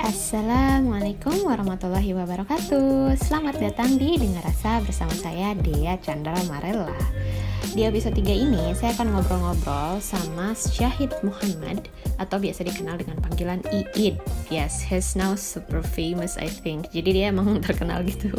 [0.00, 3.14] Assalamualaikum warahmatullahi wabarakatuh.
[3.18, 7.19] Selamat datang di Dengar Rasa bersama saya Dea Chandra Marella
[7.70, 11.86] Di episode 3 ini saya akan ngobrol-ngobrol sama Syahid Muhammad
[12.18, 14.18] Atau biasa dikenal dengan panggilan Iid.
[14.50, 16.90] Yes, he's now super famous I think.
[16.90, 18.34] Jadi dia emang terkenal gitu.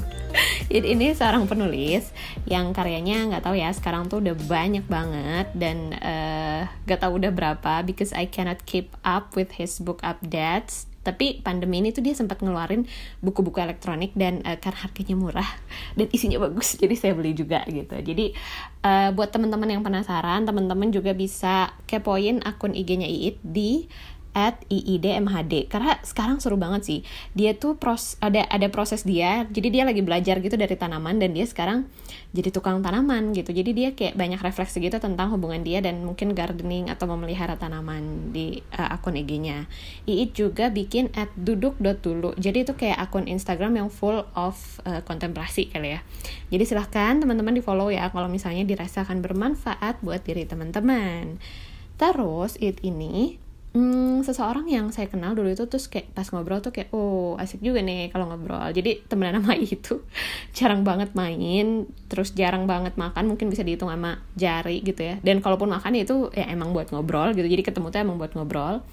[0.67, 2.11] Iid ini seorang penulis
[2.43, 7.31] yang karyanya nggak tahu ya sekarang tuh udah banyak banget Dan uh, gak tahu udah
[7.31, 12.13] berapa Because I cannot keep up with his book updates tapi pandemi ini tuh dia
[12.13, 12.85] sempat ngeluarin
[13.25, 15.49] buku-buku elektronik dan uh, karena harganya murah
[15.97, 17.97] dan isinya bagus jadi saya beli juga gitu.
[17.97, 18.37] Jadi
[18.85, 23.89] uh, buat teman-teman yang penasaran teman-teman juga bisa kepoin akun IG-nya Iit di
[24.31, 26.99] at iidmhd karena sekarang seru banget sih.
[27.35, 29.43] Dia tuh pros ada ada proses dia.
[29.51, 31.87] Jadi dia lagi belajar gitu dari tanaman dan dia sekarang
[32.31, 33.51] jadi tukang tanaman gitu.
[33.51, 38.31] Jadi dia kayak banyak refleksi gitu tentang hubungan dia dan mungkin gardening atau memelihara tanaman
[38.31, 39.67] di uh, akun IG-nya
[40.07, 44.55] Iit juga bikin at duduk.dulu jadi itu kayak akun Instagram yang full of
[44.87, 45.99] uh, kontemplasi kali ya.
[46.49, 51.37] Jadi silahkan teman-teman di follow ya kalau misalnya dirasakan bermanfaat buat diri teman-teman.
[51.99, 53.37] Terus Iit ini
[53.71, 57.63] Hmm, seseorang yang saya kenal dulu itu terus kayak pas ngobrol tuh kayak oh asik
[57.63, 58.67] juga nih kalau ngobrol.
[58.75, 60.03] Jadi temenan sama itu
[60.57, 65.23] jarang banget main terus jarang banget makan mungkin bisa dihitung sama jari gitu ya.
[65.23, 67.47] Dan kalaupun makan itu ya emang buat ngobrol gitu.
[67.47, 68.83] Jadi ketemu tuh emang buat ngobrol.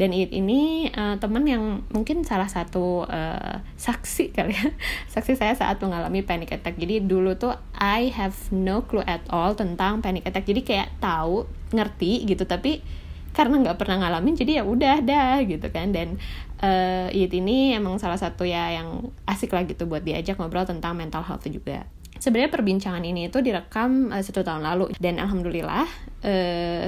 [0.00, 4.72] Dan ini uh, teman yang mungkin salah satu uh, saksi kali ya.
[5.12, 6.80] Saksi saya saat mengalami panic attack.
[6.80, 10.48] Jadi dulu tuh I have no clue at all tentang panic attack.
[10.48, 11.44] Jadi kayak tahu
[11.76, 13.01] ngerti gitu tapi
[13.32, 15.90] karena nggak pernah ngalamin jadi ya udah dah gitu kan.
[15.90, 16.20] Dan
[16.60, 20.94] uh, It ini emang salah satu ya yang asik lah gitu buat diajak ngobrol tentang
[20.94, 21.88] mental health juga.
[22.22, 24.94] Sebenarnya perbincangan ini itu direkam uh, satu tahun lalu.
[25.00, 25.88] Dan alhamdulillah
[26.22, 26.86] uh,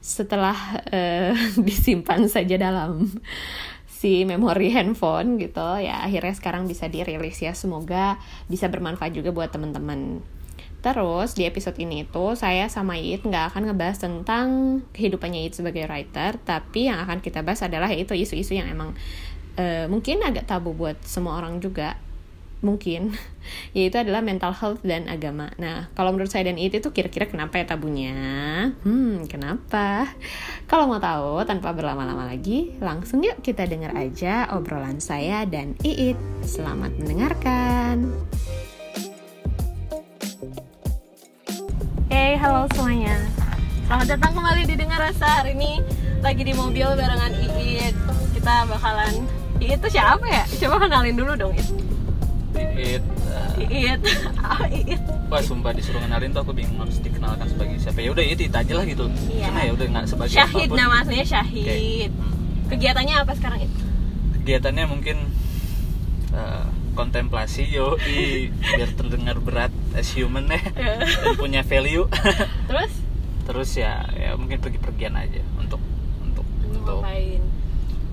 [0.00, 0.56] setelah
[0.88, 1.32] uh,
[1.66, 3.08] disimpan saja dalam
[4.00, 7.40] si memori handphone gitu ya akhirnya sekarang bisa dirilis.
[7.40, 8.16] Ya semoga
[8.48, 10.24] bisa bermanfaat juga buat teman-teman
[10.80, 14.46] Terus di episode ini tuh saya sama Yit nggak akan ngebahas tentang
[14.96, 18.96] kehidupannya Yit sebagai writer, tapi yang akan kita bahas adalah yaitu isu-isu yang emang
[19.60, 22.00] uh, mungkin agak tabu buat semua orang juga
[22.60, 23.16] mungkin
[23.76, 25.52] yaitu adalah mental health dan agama.
[25.56, 28.16] Nah, kalau menurut saya dan It itu kira-kira kenapa ya tabunya?
[28.84, 30.12] Hmm, kenapa?
[30.68, 36.16] Kalau mau tahu tanpa berlama-lama lagi, langsung yuk kita dengar aja obrolan saya dan Iit.
[36.44, 38.12] Selamat mendengarkan.
[42.20, 43.16] Hey, halo semuanya.
[43.88, 45.40] Selamat datang kembali di Dengar Rasa.
[45.40, 45.80] Hari ini
[46.20, 47.96] lagi di mobil barengan Iit.
[48.36, 49.24] Kita bakalan
[49.56, 50.44] Iit itu siapa ya?
[50.60, 51.72] Coba kenalin dulu dong, Iit.
[52.76, 53.04] Iit.
[53.24, 54.00] Uh, Iit.
[54.44, 55.00] Ah, Iit.
[55.32, 58.04] Wah, sumpah disuruh kenalin tuh aku bingung harus dikenalkan sebagai siapa.
[58.04, 59.08] Ya udah Iit, Iit aja lah gitu.
[59.32, 59.48] Iya.
[59.56, 60.76] Ya udah nggak sebagai Syahid apa pun.
[60.76, 62.12] nama aslinya Syahid.
[62.68, 63.72] Kegiatannya apa sekarang, Iit?
[64.36, 65.16] Kegiatannya mungkin
[66.36, 66.68] uh,
[67.00, 67.96] kontemplasi yo
[68.60, 70.60] biar terdengar berat as human ya
[71.00, 72.04] dan punya value
[72.68, 72.92] Terus
[73.48, 75.80] terus ya ya mungkin pergi-pergian aja untuk
[76.22, 77.42] untuk untuk untuk ngapain?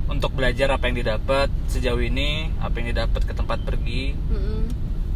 [0.08, 4.66] untuk belajar apa yang didapat sejauh ini apa yang didapat ke tempat pergi Mm-mm.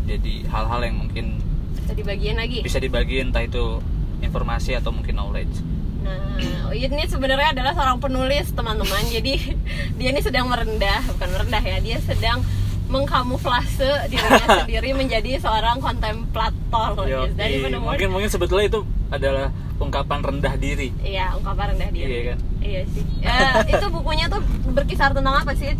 [0.05, 1.39] jadi hal-hal yang mungkin
[1.73, 2.59] Bisa dibagiin lagi.
[2.61, 3.79] bisa dibagi entah itu
[4.21, 5.57] informasi atau mungkin knowledge
[6.01, 9.05] Nah, ini sebenarnya adalah seorang penulis, teman-teman.
[9.05, 9.37] Jadi
[10.01, 11.77] dia ini sedang merendah, bukan merendah ya.
[11.77, 12.41] Dia sedang
[12.91, 17.07] mengkamuflase dirinya sendiri menjadi seorang kontemplator.
[17.07, 17.25] Yo.
[17.31, 19.47] Dari iya, penemuan mungkin mungkin sebetulnya itu adalah
[19.77, 22.11] ungkapan rendah diri Iya, ungkapan rendah diri.
[22.11, 22.37] Iya kan?
[22.61, 23.03] Iya sih.
[23.17, 25.73] Eh, itu bukunya tuh berkisar tentang apa sih?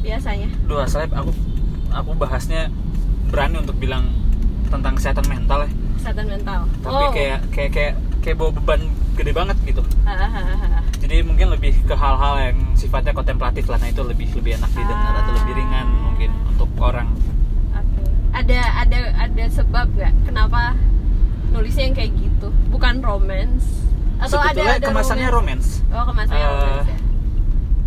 [0.00, 0.48] Biasanya.
[0.64, 1.30] Duh, saya aku
[1.90, 2.72] aku bahasnya
[3.28, 4.08] berani untuk bilang
[4.66, 6.60] tentang kesehatan mental ya Kesehatan mental.
[6.80, 7.12] tapi Oh.
[7.12, 8.80] kayak kayak kayak kayak bawa beban
[9.14, 9.82] gede banget gitu
[10.96, 15.12] jadi mungkin lebih ke hal-hal yang sifatnya kontemplatif lah nah itu lebih lebih enak didengar
[15.16, 15.86] atau lebih ringan
[16.20, 17.08] mungkin untuk orang
[17.72, 18.02] Oke.
[18.30, 20.76] Ada ada ada sebab nggak kenapa
[21.48, 22.52] nulisnya yang kayak gitu?
[22.68, 23.64] Bukan romance
[24.20, 25.80] atau ada sebetulnya ada kemasannya romance?
[25.80, 26.98] romance Oh, kemasannya Eh, romance ya.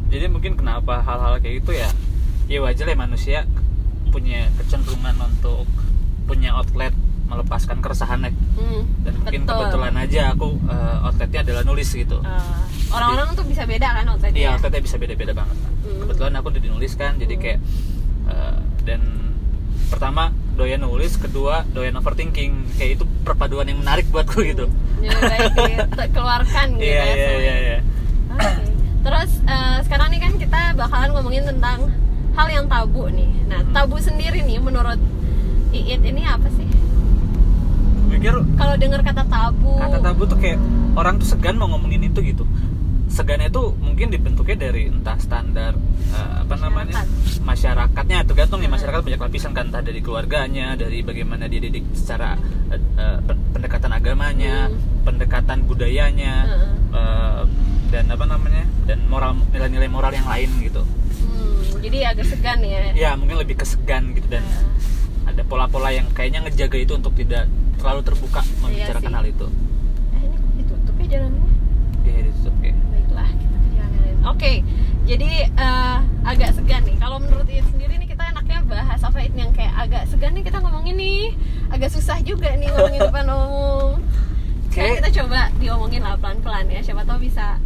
[0.09, 1.89] jadi mungkin kenapa hal-hal kayak gitu ya
[2.47, 3.39] ya wajar ya manusia
[4.09, 5.69] punya kecenderungan untuk
[6.23, 6.89] punya outlet
[7.23, 9.57] melepaskan keresahannya Hmm, dan mungkin betul.
[9.61, 12.57] kebetulan aja aku eh, outletnya adalah nulis gitu Eh,
[12.89, 14.37] orang-orang tuh bisa beda kan outletnya.
[14.39, 16.01] iya outletnya bisa beda-beda banget Hmm.
[16.01, 17.43] kebetulan aku udah dinulis kan jadi Hmm.
[17.43, 17.59] kayak
[18.33, 19.01] eh, dan
[19.87, 24.65] pertama doyan nulis kedua doyan overthinking kayak itu perpaduan yang menarik buatku gitu
[24.97, 25.51] Ya, baik,
[26.09, 27.77] keluarkan gitu iya ya iya iya iya.
[29.01, 31.91] Terus eh, sekarang nih kan kita bakalan ngomongin tentang
[32.33, 33.27] hal yang tabu nih.
[33.45, 33.75] Nah, Hmm.
[33.75, 34.95] tabu sendiri nih menurut
[35.69, 36.63] Iit ini apa sih?
[38.05, 40.61] pikir kalau dengar kata tabu kata tabu tuh kayak
[40.93, 42.45] orang tuh segan mau ngomongin itu gitu
[43.13, 45.77] segannya itu mungkin dibentuknya dari entah standar
[46.09, 47.05] eh, apa namanya
[47.39, 48.75] masyarakatnya tergantung nih Hmm.
[48.75, 52.33] masyarakat banyak lapisan kan entah dari keluarganya dari bagaimana dia didik secara
[53.21, 54.81] pen- pendekatan agamanya Hmm.
[55.03, 56.69] pendekatan budayanya Heeh.
[56.91, 57.41] eh,
[57.87, 62.81] dan apa namanya dan moral nilai-nilai moral yang lain gitu Hmm, jadi agak segan ya
[62.91, 65.29] ya mungkin lebih kesegan gitu dan Heeh.
[65.29, 67.45] ada pola-pola yang kayaknya ngejaga itu untuk tidak
[67.75, 69.13] terlalu terbuka membicarakan Iya sih.
[69.13, 69.47] hal itu
[70.09, 71.43] eh ini kok ditutup ya jalannya
[72.03, 72.82] ya ditutup kita
[74.25, 74.53] oke
[75.03, 76.95] jadi eh, agak segan nih.
[76.95, 80.43] Kalau menurut Iit sendiri nih kita enaknya bahas apa Iit yang kayak agak segan nih
[80.43, 81.35] kita ngomongin nih.
[81.67, 83.99] Agak susah juga nih ngomongin depan umum.
[84.71, 86.79] Kayak- kita coba diomongin lah pelan-pelan ya.
[86.79, 87.59] Siapa tahu bisa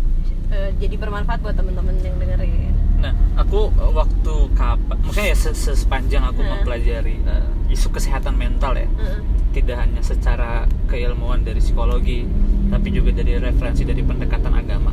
[0.49, 2.73] eh, jadi bermanfaat buat temen-temen yang dengerin.
[2.97, 6.49] Nah, aku uh, waktu kapan, maksudnya ya se- se- sepanjang aku Heeh.
[6.49, 9.21] mempelajari uh, isu kesehatan mental ya, Heeh.
[9.53, 12.25] tidak hanya secara keilmuan dari psikologi,
[12.73, 14.89] tapi juga dari referensi dari pendekatan agama.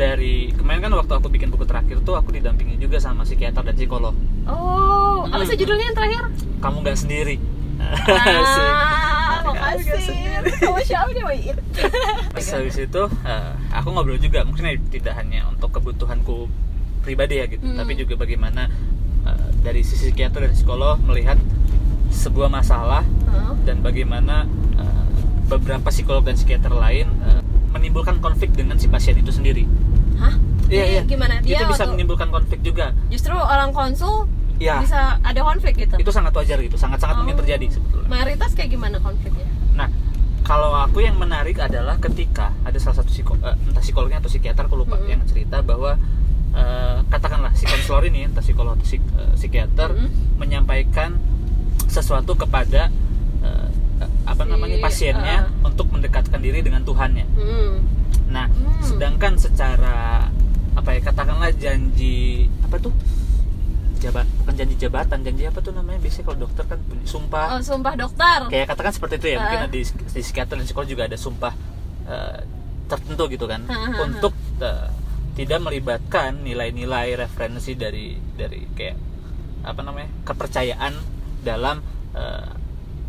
[0.00, 3.76] Dari kemarin kan waktu aku bikin buku terakhir tuh aku didampingi juga sama psikiater dan
[3.76, 4.16] psikolog.
[4.48, 5.62] oh apa sih Hmm.
[5.62, 6.22] judulnya yang terakhir
[6.58, 7.36] Kamu nggak sendiri.
[7.76, 10.16] ah makasih
[10.60, 11.10] kamu siapa
[12.50, 16.48] habis itu uh, aku ngobrol juga mungkin tidak hanya untuk kebutuhanku
[17.00, 17.76] pribadi ya gitu, Hmm.
[17.80, 18.68] tapi juga bagaimana
[19.24, 21.36] uh, dari sisi psikiater dan psikolog melihat
[22.10, 23.54] sebuah masalah Hah?
[23.64, 24.44] dan bagaimana
[24.76, 25.04] uh,
[25.46, 29.64] beberapa psikolog dan psikiater lain uh, menimbulkan konflik dengan si pasien itu sendiri.
[30.20, 30.34] Hah?
[30.66, 31.02] Iya, Jadi iya.
[31.04, 32.92] gimana dia itu bisa waktu- menimbulkan konflik juga.
[33.08, 37.40] justru orang konsul Ya, bisa ada konflik gitu itu sangat wajar gitu, sangat-sangat mungkin Oh.
[37.40, 38.06] terjadi sebetulnya.
[38.06, 39.88] mayoritas kayak gimana konfliknya Nah,
[40.42, 44.62] kalau aku yang menarik adalah ketika ada salah satu psiko, eh, entah psikolognya atau psikiater
[44.62, 45.08] aku lupa Mm-mm.
[45.08, 45.96] yang cerita bahwa
[46.50, 50.36] eh, katakanlah si konselor ini entah psikolog atau psik- eh, psikiater Mm-mm.
[50.36, 51.16] menyampaikan
[51.86, 52.92] sesuatu kepada
[53.40, 53.68] eh,
[54.22, 55.66] apa Si- namanya pasiennya uh.
[55.66, 57.24] untuk mendekatkan diri dengan Tuhannya.
[57.30, 57.72] hmm.
[58.30, 58.78] Nah, Hmm.
[58.80, 60.30] sedangkan secara
[60.70, 62.94] apa ya katakanlah janji apa tuh
[63.98, 67.60] jabat bukan janji jabatan janji apa tuh namanya biasanya kalau dokter kan punya sumpah oh
[67.60, 69.68] sumpah dokter kayak katakan seperti itu ya mungkin Ah.
[69.68, 71.52] di, di psikiater dan psikolog juga ada sumpah
[72.06, 72.38] eh,
[72.86, 74.00] tertentu gitu kan ah.
[74.00, 74.88] untuk eh,
[75.34, 78.96] tidak melibatkan nilai-nilai referensi dari dari kayak
[79.62, 80.94] apa namanya kepercayaan
[81.42, 81.84] dalam
[82.14, 82.48] eh,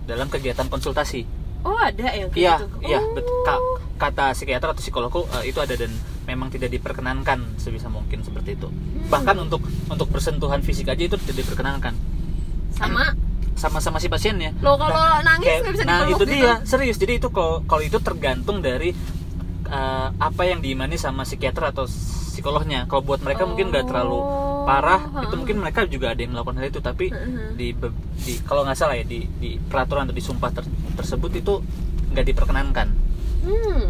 [0.04, 1.24] dalam kegiatan konsultasi
[1.64, 2.76] oh ada yang kayak iya gitu.
[2.84, 3.14] iya oh.
[3.14, 3.66] bet- ka-
[3.98, 5.94] kata psikiater atau psikologku eh, itu ada dan
[6.26, 8.70] memang tidak diperkenankan sebisa mungkin seperti itu.
[8.70, 9.10] Hmm.
[9.10, 11.94] bahkan untuk untuk bersentuhan fisik aja itu tidak diperkenankan.
[12.72, 13.14] Sama?
[13.54, 14.58] Sama-sama si pasiennya.
[14.60, 16.26] Lo kalau nangis Kayak- nggak bisa nah itu gitu?
[16.28, 16.98] dia serius.
[16.98, 18.90] Jadi itu kalau kalau itu tergantung dari
[19.68, 22.88] uh, apa yang diimani sama psikiater atau psikolognya.
[22.88, 25.20] Kalau buat mereka mungkin nggak terlalu Oh, parah ha.
[25.24, 27.56] itu mungkin mereka juga ada yang melakukan hal itu tapi Mhm.
[27.56, 27.68] di,
[28.18, 31.54] di kalau nggak salah ya di, di peraturan atau di sumpah ter- tersebut itu
[32.10, 32.88] nggak diperkenankan
[33.42, 33.84] hmm.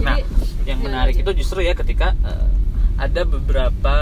[0.00, 0.24] nah Jadi,
[0.66, 1.22] yang menarik aja?
[1.22, 2.48] itu justru ya ketika uh,
[2.96, 3.94] ada beberapa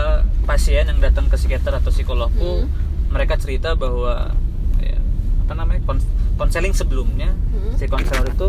[0.45, 2.71] pasien yang datang ke psikiater atau psikologku Hmm.
[3.09, 4.35] mereka cerita bahwa
[4.79, 4.99] ya,
[5.43, 7.75] apa namanya kons- konseling sebelumnya Hmm.
[7.75, 8.49] si konselor itu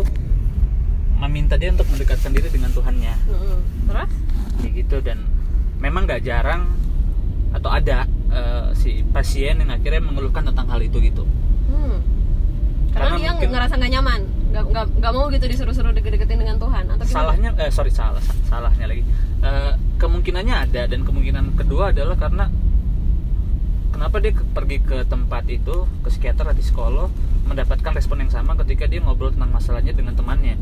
[1.16, 3.58] meminta dia untuk mendekatkan diri dengan Tuhannya Hmm.
[3.86, 4.10] terus
[4.56, 5.18] kayak gitu dan
[5.78, 6.68] memang nggak jarang
[7.50, 7.98] atau ada
[8.28, 11.26] uh, si pasien yang akhirnya mengeluhkan tentang hal itu gitu
[11.66, 11.96] hmm.
[12.90, 14.20] karena, Karena dia mungkin- ngerasa nggak nyaman
[14.72, 17.14] nggak mau gitu disuruh-suruh deket-deketin dengan Tuhan atau gimana?
[17.16, 19.04] salahnya eh sorry salah sa- salahnya lagi
[19.40, 22.52] Eh, kemungkinannya ada dan kemungkinan kedua adalah karena
[23.90, 27.08] kenapa dia ke- pergi ke tempat itu ke psikiater atau psikolog
[27.44, 30.60] mendapatkan respon yang sama ketika dia ngobrol tentang masalahnya dengan temannya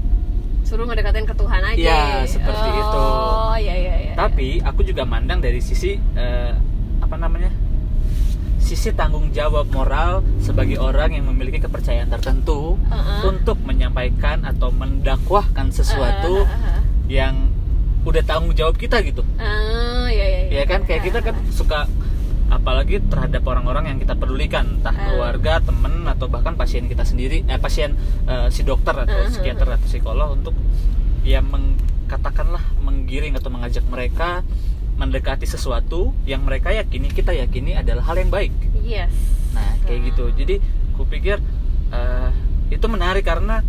[0.63, 3.01] suruh ngedekatin ke Tuhan aja Iya, seperti oh, itu.
[3.03, 6.53] oh iya iya iya tapi aku juga mandang dari sisi eh,
[7.09, 7.49] apa namanya
[8.61, 13.33] sisi tanggung jawab moral sebagai orang yang memiliki kepercayaan tertentu Uh-uh.
[13.33, 16.83] untuk menyampaikan atau mendakwahkan sesuatu Ah, ah, ah, ah.
[17.09, 17.49] yang
[18.05, 21.89] udah tanggung jawab kita gitu Ah, iya iya ya kan kayak kita kan suka
[22.49, 25.01] apalagi terhadap orang-orang yang kita pedulikan entah Ah.
[25.09, 27.97] keluarga temen atau bahkan pasien kita sendiri eh pasien
[28.29, 30.53] eh, si dokter atau psikiater atau psikolog untuk
[31.25, 31.73] ya meng,
[32.05, 34.45] katakanlah menggiring atau mengajak mereka
[34.99, 38.51] mendekati sesuatu yang mereka yakini kita yakini adalah hal yang baik
[38.83, 39.11] yes
[39.55, 40.55] nah kayak gitu jadi
[40.95, 41.39] kupikir
[41.89, 42.31] eh,
[42.69, 43.63] itu menarik karena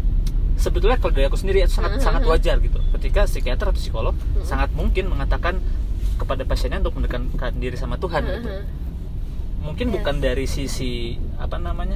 [0.59, 2.03] sebetulnya kalau dari aku sendiri itu sangat Mhm.
[2.03, 4.43] sangat wajar gitu ketika psikiater atau psikolog Mhm.
[4.43, 5.61] sangat mungkin mengatakan
[6.19, 8.63] kepada pasiennya untuk mendekatkan diri sama Tuhan gitu Mhm.
[9.63, 9.93] mungkin Yes.
[9.95, 11.95] bukan dari sisi apa namanya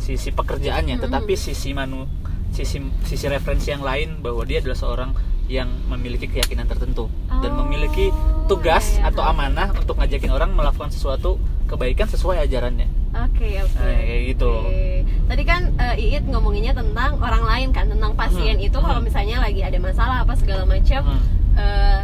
[0.00, 2.08] sisi pekerjaannya tetapi sisi manu
[2.50, 5.10] sisi sisi referensi yang lain bahwa dia adalah seorang
[5.50, 7.10] yang memiliki keyakinan tertentu
[7.42, 8.14] dan Oh, memiliki
[8.46, 9.10] tugas iya.
[9.10, 13.74] atau amanah untuk ngajakin orang melakukan sesuatu kebaikan sesuai ajarannya Oke oke.
[13.74, 14.46] Nah, kayak gitu.
[14.46, 15.02] Oke.
[15.26, 19.10] Tadi kan uh, Iit ngomonginnya tentang orang lain kan tentang pasien Hmm, itu kalau hmm.
[19.10, 21.22] misalnya lagi ada masalah apa segala macam Hmm.
[21.58, 22.00] eh,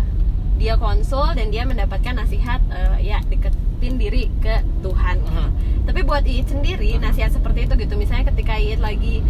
[0.59, 5.51] dia konsul dan dia mendapatkan nasihat eh, ya deketin diri ke Tuhan Hmm.
[5.87, 9.23] tapi buat Iit sendiri nasihat seperti itu gitu misalnya ketika Iit lagi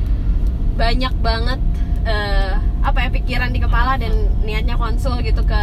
[0.76, 1.60] banyak banget
[2.06, 5.62] eh, apa ya pikiran di kepala dan niatnya konsul gitu ke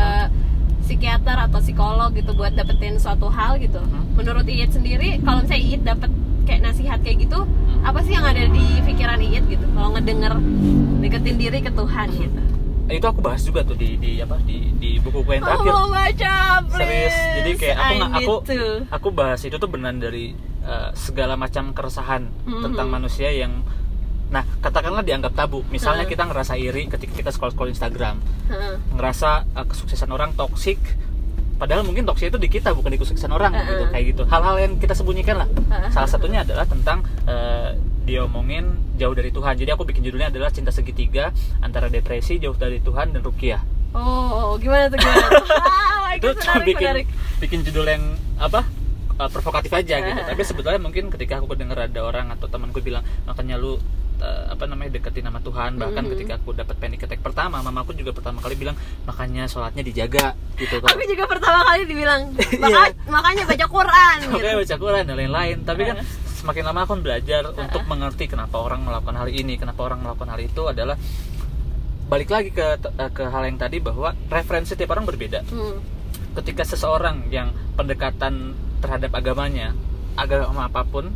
[0.84, 3.80] psikiater atau psikolog gitu buat dapetin suatu hal gitu.
[3.80, 4.04] Hmm.
[4.14, 6.12] menurut Iit sendiri kalau misalnya Iit dapet
[6.44, 7.48] kayak nasihat kayak gitu
[7.82, 9.66] apa sih yang ada di pikiran Iit gitu?
[9.66, 10.34] Kalau ngedenger
[11.00, 12.40] deketin diri ke Tuhan gitu.
[12.84, 15.72] Eh, itu aku bahas juga tuh di di apa di di buku-buku yang terakhir.
[15.72, 16.36] Oh, baca,
[16.68, 17.16] serius.
[17.40, 18.60] Jadi kayak aku nggak aku to.
[18.92, 20.36] aku bahas itu tuh benar dari
[20.68, 22.60] uh, segala macam keresahan Mhm.
[22.60, 23.64] tentang manusia yang
[24.34, 26.10] nah katakanlah dianggap tabu misalnya Hmm.
[26.10, 28.76] kita ngerasa iri ketika kita scroll scroll Instagram Heeh.
[28.92, 30.82] ngerasa uh, kesuksesan orang toksik
[31.56, 33.68] padahal mungkin toksik itu di kita bukan di kesuksesan orang Heeh.
[33.70, 35.90] gitu kayak gitu hal-hal yang kita sembunyikan lah Heeh.
[35.90, 37.72] salah satunya adalah tentang uh,
[38.02, 42.54] dia omongin jauh dari Tuhan jadi aku bikin judulnya adalah cinta segitiga antara depresi jauh
[42.54, 43.62] dari Tuhan dan rukiah
[43.94, 45.22] Oh, gimana tuh gimana?
[45.30, 45.46] tuh?
[46.04, 47.08] Ah, itu menarik, bikin menarik.
[47.40, 48.04] bikin judul yang
[48.36, 48.66] apa
[49.16, 50.26] uh, provokatif aja gitu Ah.
[50.28, 53.78] tapi sebetulnya mungkin ketika aku dengar ada orang atau temanku bilang makanya lu
[54.24, 56.12] uh, apa namanya deketin nama Tuhan bahkan Mhm.
[56.16, 60.80] ketika aku dapat panic attack pertama mamaku juga pertama kali bilang makanya sholatnya dijaga gitu
[60.80, 62.32] Aku juga pertama kali dibilang
[62.64, 64.34] maka, makanya baca Quran gitu.
[64.34, 66.06] Makanya baca Quran dan lain-lain tapi kan Ah.
[66.34, 70.40] semakin lama aku belajar untuk mengerti kenapa orang melakukan hal ini kenapa orang melakukan hal
[70.40, 70.96] itu adalah
[72.06, 72.78] balik lagi ke
[73.10, 75.80] ke hal yang tadi bahwa referensi tiap orang berbeda Hmm.
[76.36, 79.72] ketika seseorang yang pendekatan terhadap agamanya
[80.14, 81.10] agama apa pun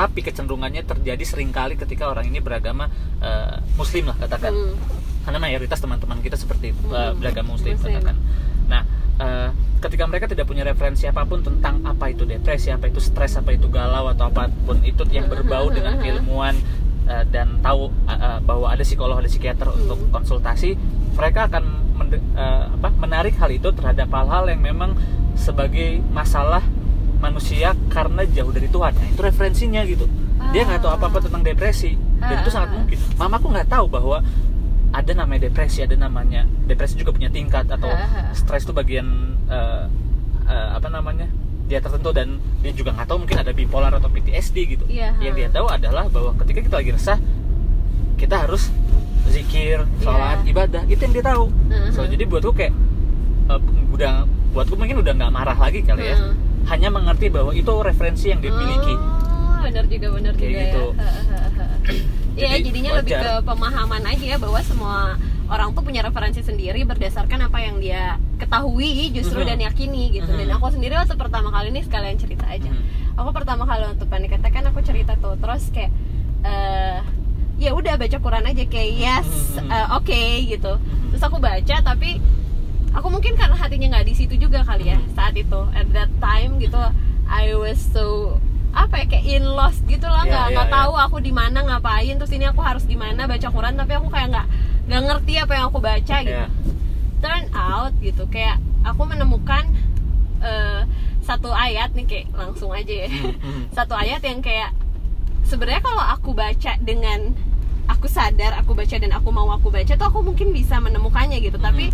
[0.00, 2.88] tapi kecenderungannya terjadi sering kali ketika orang ini beragama
[3.20, 4.74] eh, muslim lah katakan Hmm.
[5.20, 7.20] karena mayoritas teman-teman kita seperti itu eh, Hmm.
[7.20, 7.92] beragama muslim, Muslim.
[7.92, 8.16] katakan
[8.64, 8.82] nah
[9.18, 13.36] eh, ketika mereka tidak punya referensi apa pun tentang apa itu depresi apa itu stres
[13.36, 16.56] apa itu galau atau apa pun itu yang berbau dengan keilmuan
[17.04, 20.80] eh, dan tahu eh, bahwa ada psikolog ada psikiater untuk konsultasi
[21.12, 21.64] mereka akan
[21.94, 24.96] mende- eh, apa, menarik hal itu terhadap hal-hal yang memang
[25.36, 26.64] sebagai masalah
[27.20, 30.08] manusia karena jauh dari Tuhan nah, itu referensinya gitu
[30.50, 34.24] dia nggak tahu apa-apa tentang depresi dan itu sangat mungkin mamaku nggak tahu bahwa
[34.90, 38.32] ada namanya depresi ada namanya depresi juga punya tingkat atau Ah.
[38.32, 39.06] stres itu bagian
[39.46, 39.84] eh,
[40.44, 41.28] eh, apa namanya
[41.64, 45.14] dia tertentu dan dia juga nggak tahu mungkin ada bipolar atau PTSD gitu Iya.
[45.20, 47.18] yang dia tahu adalah bahwa ketika kita lagi resah
[48.16, 48.72] kita harus
[49.24, 50.50] zikir sholat Iya.
[50.50, 51.90] ibadah itu yang dia tahu Mhm.
[51.92, 52.74] so jadi buatku kayak
[53.46, 53.60] eh,
[53.92, 56.34] udah buatku mungkin udah nggak marah lagi kali ya Mhm.
[56.70, 60.84] Hanya mengerti bahwa itu referensi yang dia miliki Oh, benar juga benar juga gitu.
[60.94, 61.10] ya.
[62.30, 63.20] Iya, Jadi, jadinya lebih wajar.
[63.20, 64.96] ke pemahaman aja ya bahwa semua
[65.46, 69.48] orang tuh punya referensi sendiri berdasarkan apa yang dia ketahui justru Mhm.
[69.50, 70.30] dan yakini gitu.
[70.30, 70.56] Dan Mhm.
[70.56, 72.70] aku sendiri waktu pertama kali ini sekalian cerita aja.
[72.70, 73.18] Mhm.
[73.18, 75.90] Aku pertama kali waktu panik attack kan aku cerita tuh terus kayak
[76.40, 76.98] eh
[77.58, 80.72] ya udah baca Quran aja kayak yes eh, oke gitu.
[80.72, 81.10] Mhm.
[81.12, 82.22] Terus aku baca tapi
[82.90, 85.14] aku mungkin karena hatinya nggak di situ juga kali ya Mhm.
[85.14, 86.78] saat itu at that time gitu
[87.26, 88.36] I was so
[88.70, 90.76] apa ya kayak in lost gitu lah Iya, nggak iya, nggak iya.
[90.76, 94.28] tahu aku di mana ngapain terus ini aku harus gimana baca Quran tapi aku kayak
[94.30, 94.46] nggak
[94.86, 96.46] nggak ngerti apa yang aku baca gitu Iya.
[97.18, 99.64] turn out gitu kayak aku menemukan
[100.40, 100.80] eh,
[101.20, 103.62] satu ayat nih kayak langsung aja ya Mhm, mhm.
[103.76, 104.70] satu ayat yang kayak
[105.42, 107.34] sebenarnya kalau aku baca dengan
[107.86, 111.58] aku sadar aku baca dan aku mau aku baca tuh aku mungkin bisa menemukannya gitu
[111.58, 111.90] tapi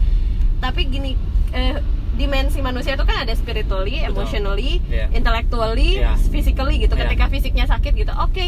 [0.59, 1.13] tapi gini
[1.51, 1.79] eh,
[2.13, 4.09] dimensi manusia itu kan ada spiritually, Betul.
[4.11, 5.13] emotionally, Iya.
[5.13, 6.17] intellectually, Iya.
[6.23, 6.93] physically gitu.
[6.93, 7.07] Iya.
[7.07, 8.47] Ketika fisiknya sakit gitu, oke.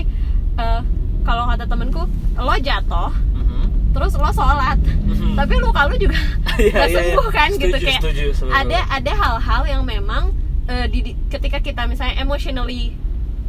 [0.57, 0.81] eh,
[1.23, 2.03] kalau kata temenku,
[2.35, 3.93] lo jatuh, Mhm.
[3.93, 5.37] terus lo sholat, Mhm.
[5.37, 6.17] tapi luka lu juga
[6.59, 7.03] Iya, nggak iya, iya.
[7.07, 8.50] sembuh kan gitu kayak setuju, setuju.
[8.53, 10.35] ada ada hal-hal yang memang
[10.67, 12.93] eh, di, di- ketika kita misalnya emotionally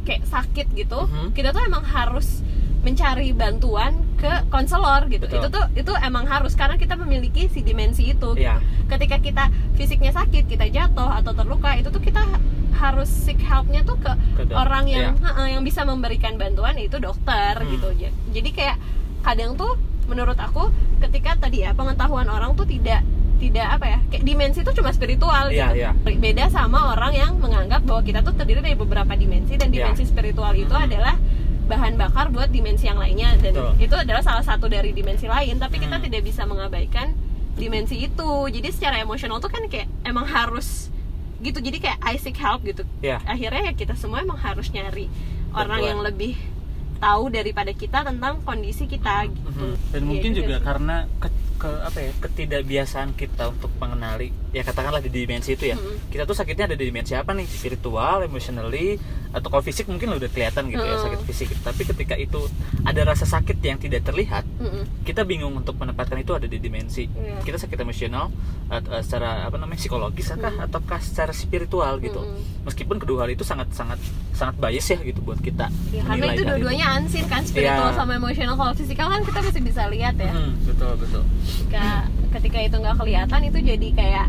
[0.02, 1.34] kayak sakit gitu, Mhm.
[1.34, 2.40] kita tuh emang harus
[2.80, 5.26] mencari bantuan ke konselor gitu.
[5.26, 5.40] Betul.
[5.40, 8.36] Itu tuh itu emang harus karena kita memiliki si dimensi itu.
[8.36, 8.60] Iya.
[8.88, 9.44] Ketika kita
[9.74, 12.24] fisiknya sakit, kita jatuh atau terluka, itu tuh kita
[12.74, 15.24] harus seek helpnya tuh ke, Ke orang yang iya.
[15.26, 17.70] heeh, yang bisa memberikan bantuan itu dokter Hmm.
[17.70, 17.90] gitu.
[17.98, 18.78] Ja- Jadi kayak
[19.20, 19.76] kadang tuh
[20.08, 23.04] menurut aku ketika tadi ya pengetahuan orang tuh tidak
[23.38, 25.76] tidak apa ya kayak dimensi itu cuma spiritual Iya, gitu.
[25.80, 25.90] iya.
[25.96, 29.88] Beda sama orang yang menganggap bahwa kita tuh terdiri dari beberapa dimensi dan Iya.
[29.88, 30.88] dimensi spiritual itu Hmm.
[30.88, 31.16] adalah
[31.70, 33.72] bahan bakar buat dimensi yang lainnya dan Betul.
[33.78, 36.04] itu adalah salah satu dari dimensi lain tapi kita Hmm.
[36.04, 37.14] tidak bisa mengabaikan
[37.54, 40.90] dimensi itu jadi secara emosional tuh kan kayak emang harus
[41.38, 43.22] gitu jadi kayak I seek help gitu Iya.
[43.24, 45.06] akhirnya ya kita semua emang harus nyari
[45.52, 45.88] orang Bantuan.
[45.88, 46.34] yang lebih
[46.98, 49.74] tahu daripada kita tentang kondisi kita gitu Mhm.
[49.88, 50.66] dan Iya mungkin juga sih.
[50.66, 51.28] karena ke,
[51.60, 56.10] ke apa ya ketidakbiasaan kita untuk mengenali ya katakanlah di dimensi itu ya Mm-mm.
[56.10, 58.96] kita tuh sakitnya ada di dimensi apa nih spiritual emotionally
[59.30, 61.06] atau kalau fisik mungkin udah kelihatan gitu ya Mm-mm.
[61.06, 62.40] sakit fisik tapi ketika itu
[62.82, 65.04] ada rasa sakit yang tidak terlihat Mm-mm.
[65.04, 67.44] kita bingung untuk menempatkan itu ada di dimensi Iya.
[67.44, 68.32] kita sakit emosional
[68.70, 70.66] eh, secara apa namanya psikologis kah Mm.
[70.66, 72.64] ataukah secara spiritual gitu Mm-mm.
[72.64, 74.00] meskipun kedua hal itu sangat sangat
[74.32, 77.98] sangat bias ya gitu buat kita Ya, karena itu dua-duanya unseen kan spiritual Iya.
[77.98, 81.86] sama emosional kalau fisikal kan kita masih bisa lihat ya Hmm, betul betul ketika
[82.32, 84.28] ketika itu nggak kelihatan itu jadi kayak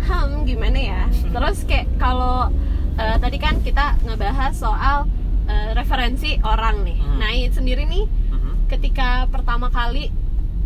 [0.00, 2.52] hmm gimana ya terus kayak kalau
[2.94, 5.08] eh, tadi kan kita ngebahas soal
[5.44, 7.18] eh, referensi orang nih Hmm.
[7.18, 8.68] nah sendiri nih Mhm.
[8.68, 10.12] ketika pertama kali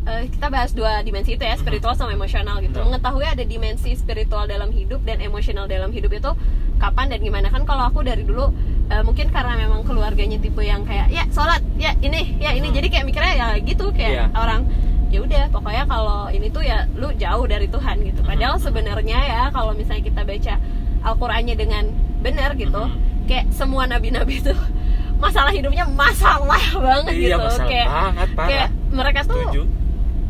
[0.04, 2.86] eh, kita bahas dua dimensi itu ya spiritual sama emosional gitu Betul.
[2.88, 6.30] mengetahui ada dimensi spiritual dalam hidup dan emosional dalam hidup itu
[6.78, 8.50] kapan dan gimana kan kalau aku dari dulu
[8.88, 12.76] eh, mungkin karena memang keluarganya tipe yang kayak ya sholat ya ini ya ini Hmm.
[12.76, 14.24] jadi kayak mikirnya ya gitu kayak Iya.
[14.34, 14.62] orang
[15.08, 18.62] ya udah pokoknya kalau ini tuh ya lu jauh dari Tuhan gitu padahal Mhm.
[18.62, 20.54] sebenarnya ya kalau misalnya kita baca
[21.00, 21.84] Al-Qur'annya dengan
[22.18, 23.24] benar gitu Mhm.
[23.24, 24.52] kayak semua nabi-nabi tuh
[25.18, 29.62] masalah hidupnya masalah banget iya gitu masalah kayak banget parah kayak mereka tuh setuju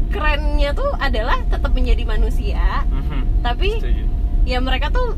[0.08, 3.20] kerennya tuh adalah tetap menjadi manusia Mhm.
[3.42, 4.04] tapi setuju
[4.44, 5.12] ya mereka tuh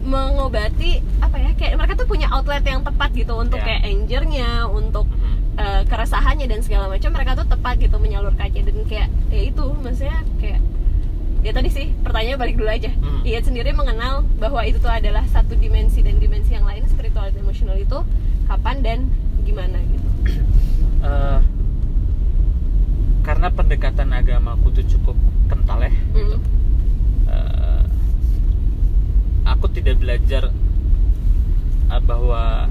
[0.00, 3.64] mengobati apa ya kayak mereka tuh punya outlet yang tepat gitu untuk Ya.
[3.68, 5.39] kayak angernya untuk Mhm.
[5.60, 10.18] Eh, keresahannya dan segala macam mereka tuh tepat gitu menyalurkannya dan kayak ya itu maksudnya
[10.38, 10.60] kayak
[11.40, 13.20] ya tadi sih pertanyaannya balik dulu aja Hmm.
[13.22, 17.36] dia sendiri mengenal bahwa itu tuh adalah satu dimensi dan dimensi yang lain spiritual dan
[17.38, 17.98] emosional itu
[18.44, 18.98] kapan dan
[19.42, 20.08] gimana gitu
[21.00, 21.40] Eh,
[23.20, 26.36] karena pendekatan agamaku tuh cukup kental ya gitu.
[26.36, 26.40] Hmm.
[27.26, 27.82] Eh,
[29.46, 30.52] aku tidak belajar
[32.00, 32.68] bahwa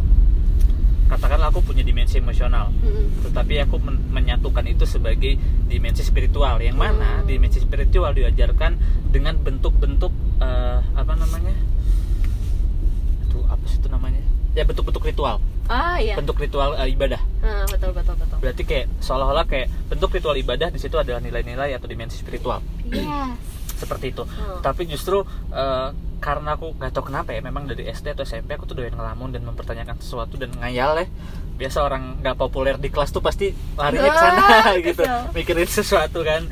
[1.10, 3.26] katakanlah aku punya dimensi emosional Mm-mm.
[3.26, 5.36] tetapi aku men- menyatukan itu sebagai
[5.66, 6.58] dimensi spiritual.
[6.60, 7.26] Yang mana Hmm.
[7.26, 11.54] dimensi spiritual diajarkan dengan bentuk-bentuk eh, apa namanya?
[13.26, 14.22] Itu apa sih itu namanya?
[14.54, 15.38] Ya bentuk-bentuk ritual.
[15.66, 16.18] Ah iya.
[16.18, 17.22] Bentuk ritual eh, ibadah.
[17.42, 18.38] Ah, betul betul betul.
[18.40, 22.62] Berarti kayak seolah-olah kayak bentuk ritual ibadah di situ adalah nilai-nilai atau dimensi spiritual.
[22.86, 23.38] Yes.
[23.78, 24.24] Seperti itu.
[24.26, 24.60] Hmm.
[24.60, 25.88] tapi justru eh,
[26.20, 29.32] karena aku nggak tahu kenapa ya memang dari SD atau SMP aku tuh doyan ngelamun
[29.32, 31.08] dan mempertanyakan sesuatu dan ngayal ya.
[31.56, 34.44] Biasa orang nggak populer di kelas tuh pasti larinya ke sana
[34.80, 35.32] gitu kesel.
[35.32, 36.44] mikirin sesuatu kan.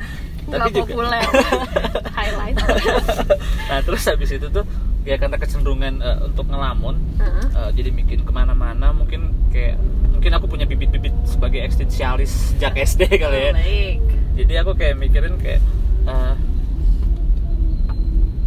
[0.48, 1.24] Tapi juga populer.
[2.18, 2.56] Highlight.
[3.68, 4.64] Nah terus habis itu tuh
[5.04, 7.44] ya karena kecenderungan eh, untuk ngelamun Heeh.
[7.52, 9.76] eh, jadi bikin ke mana-mana mungkin kayak
[10.08, 13.52] mungkin aku punya bibit-bibit sebagai eksistensialis sejak SD kali ya.
[13.52, 14.00] Baik.
[14.34, 15.60] Jadi aku kayak mikirin kayak
[16.04, 16.34] eh,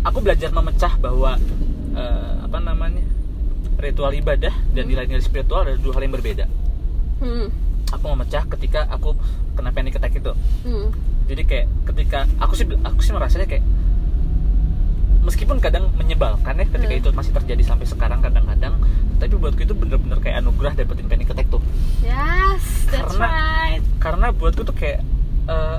[0.01, 1.37] aku belajar memecah bahwa
[1.91, 3.03] eh, apa namanya
[3.77, 4.89] ritual ibadah dan Hmm.
[4.89, 6.45] nilai-nilai spiritual adalah dua hal yang berbeda
[7.19, 7.47] hmm.
[7.91, 9.17] aku memecah ketika aku
[9.51, 10.89] kena panic attack itu Hmm.
[11.25, 13.65] jadi kayak ketika aku sih aku sih merasanya kayak
[15.21, 17.01] meskipun kadang menyebalkan ya ketika Hmm.
[17.01, 18.73] itu masih terjadi sampai sekarang kadang-kadang
[19.17, 21.61] tapi buatku itu bener-bener kayak anugerah dapetin panic attack tuh
[22.01, 25.05] yes that's Karena- right karena buatku tuh kayak
[25.43, 25.77] eh,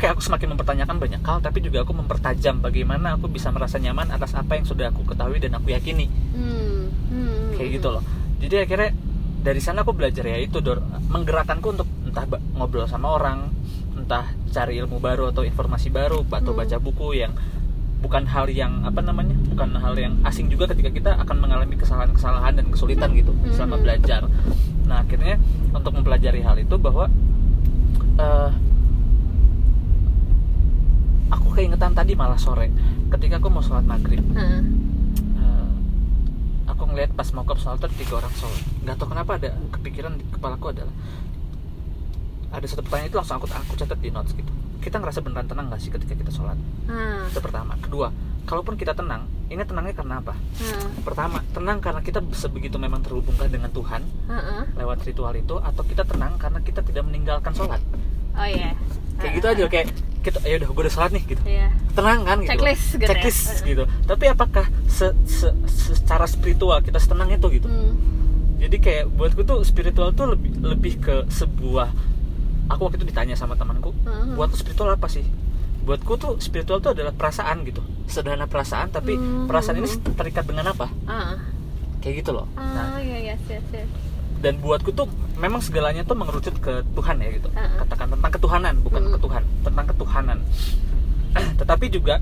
[0.00, 4.08] oke aku semakin mempertanyakan banyak hal tapi juga aku mempertajam bagaimana aku bisa merasa nyaman
[4.08, 6.80] atas apa yang sudah aku ketahui dan aku yakini hmm.
[7.12, 7.52] Hmm.
[7.60, 8.00] kayak gitu loh
[8.40, 8.96] jadi akhirnya
[9.44, 10.80] dari sana aku belajar ya itu dor
[11.12, 12.24] menggerakkanku untuk entah
[12.56, 13.52] ngobrol sama orang
[13.92, 16.64] entah cari ilmu baru atau informasi baru atau Hmm.
[16.64, 17.36] baca buku yang
[18.00, 22.56] bukan hal yang apa namanya bukan hal yang asing juga ketika kita akan mengalami kesalahan-kesalahan
[22.56, 23.52] dan kesulitan gitu Hmm.
[23.52, 24.24] selama belajar
[24.88, 25.36] nah akhirnya
[25.76, 27.12] untuk mempelajari hal itu bahwa
[28.16, 28.50] eh,
[31.50, 32.70] aku keingetan tadi malah sore
[33.10, 34.62] ketika aku mau sholat maghrib Heeh.
[35.34, 35.68] Eh,
[36.70, 40.22] aku ngeliat pas mau ke ada tiga orang sholat nggak tahu kenapa ada kepikiran di
[40.30, 40.94] kepalaku adalah
[42.54, 44.46] ada satu pertanyaan itu langsung aku aku catat di notes gitu
[44.78, 46.54] kita ngerasa beneran tenang nggak sih ketika kita sholat
[46.86, 47.26] Ah.
[47.26, 48.14] itu pertama kedua
[48.46, 50.86] kalaupun kita tenang ini tenangnya karena apa Ah.
[51.02, 54.62] pertama tenang karena kita sebegitu memang terhubungkan dengan Tuhan Heeh.
[54.78, 57.82] lewat ritual itu atau kita tenang karena kita tidak meninggalkan sholat
[58.38, 58.78] oh iya
[59.20, 59.86] kayak gitu aja kayak
[60.20, 61.68] kita ya udah gue udah sholat nih gitu Iya.
[61.90, 63.08] tenang kan gitu Checklist gitu ya.
[63.10, 67.96] checklist gitu tapi apakah se- se- secara spiritual kita setenang itu gitu Hmm.
[68.58, 71.88] jadi kayak buatku tuh spiritual tuh lebih lebih ke sebuah
[72.68, 74.36] aku waktu itu ditanya sama temanku Mhm.
[74.36, 75.24] buat spiritual apa sih
[75.80, 79.48] buatku tuh spiritual tuh adalah perasaan gitu sederhana perasaan tapi Mhm.
[79.48, 81.40] perasaan ini terikat dengan apa Ah.
[81.98, 83.88] kayak gitu loh nah Ah, iya yes yes yes.
[84.40, 87.76] Dan buatku tuh memang segalanya tuh mengerucut ke Tuhan ya gitu Mhm.
[87.84, 89.12] katakan tentang ketuhanan bukan Mhm.
[89.12, 90.38] ke Tuhan tentang ketuhanan
[91.60, 92.14] tetapi juga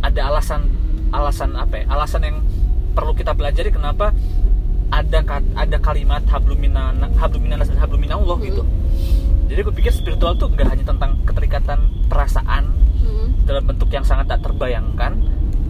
[0.00, 0.64] ada alasan
[1.12, 2.36] alasan apa ya alasan yang
[2.96, 4.12] perlu kita pelajari kenapa
[4.90, 5.22] ada
[5.54, 8.46] ada kalimat habluminan habluminanas dan habluminallah Mhm.
[8.48, 8.62] gitu
[9.46, 13.48] jadi aku pikir spiritual tuh nggak hanya tentang keterikatan perasaan Mm.
[13.48, 15.18] dalam bentuk yang sangat tak terbayangkan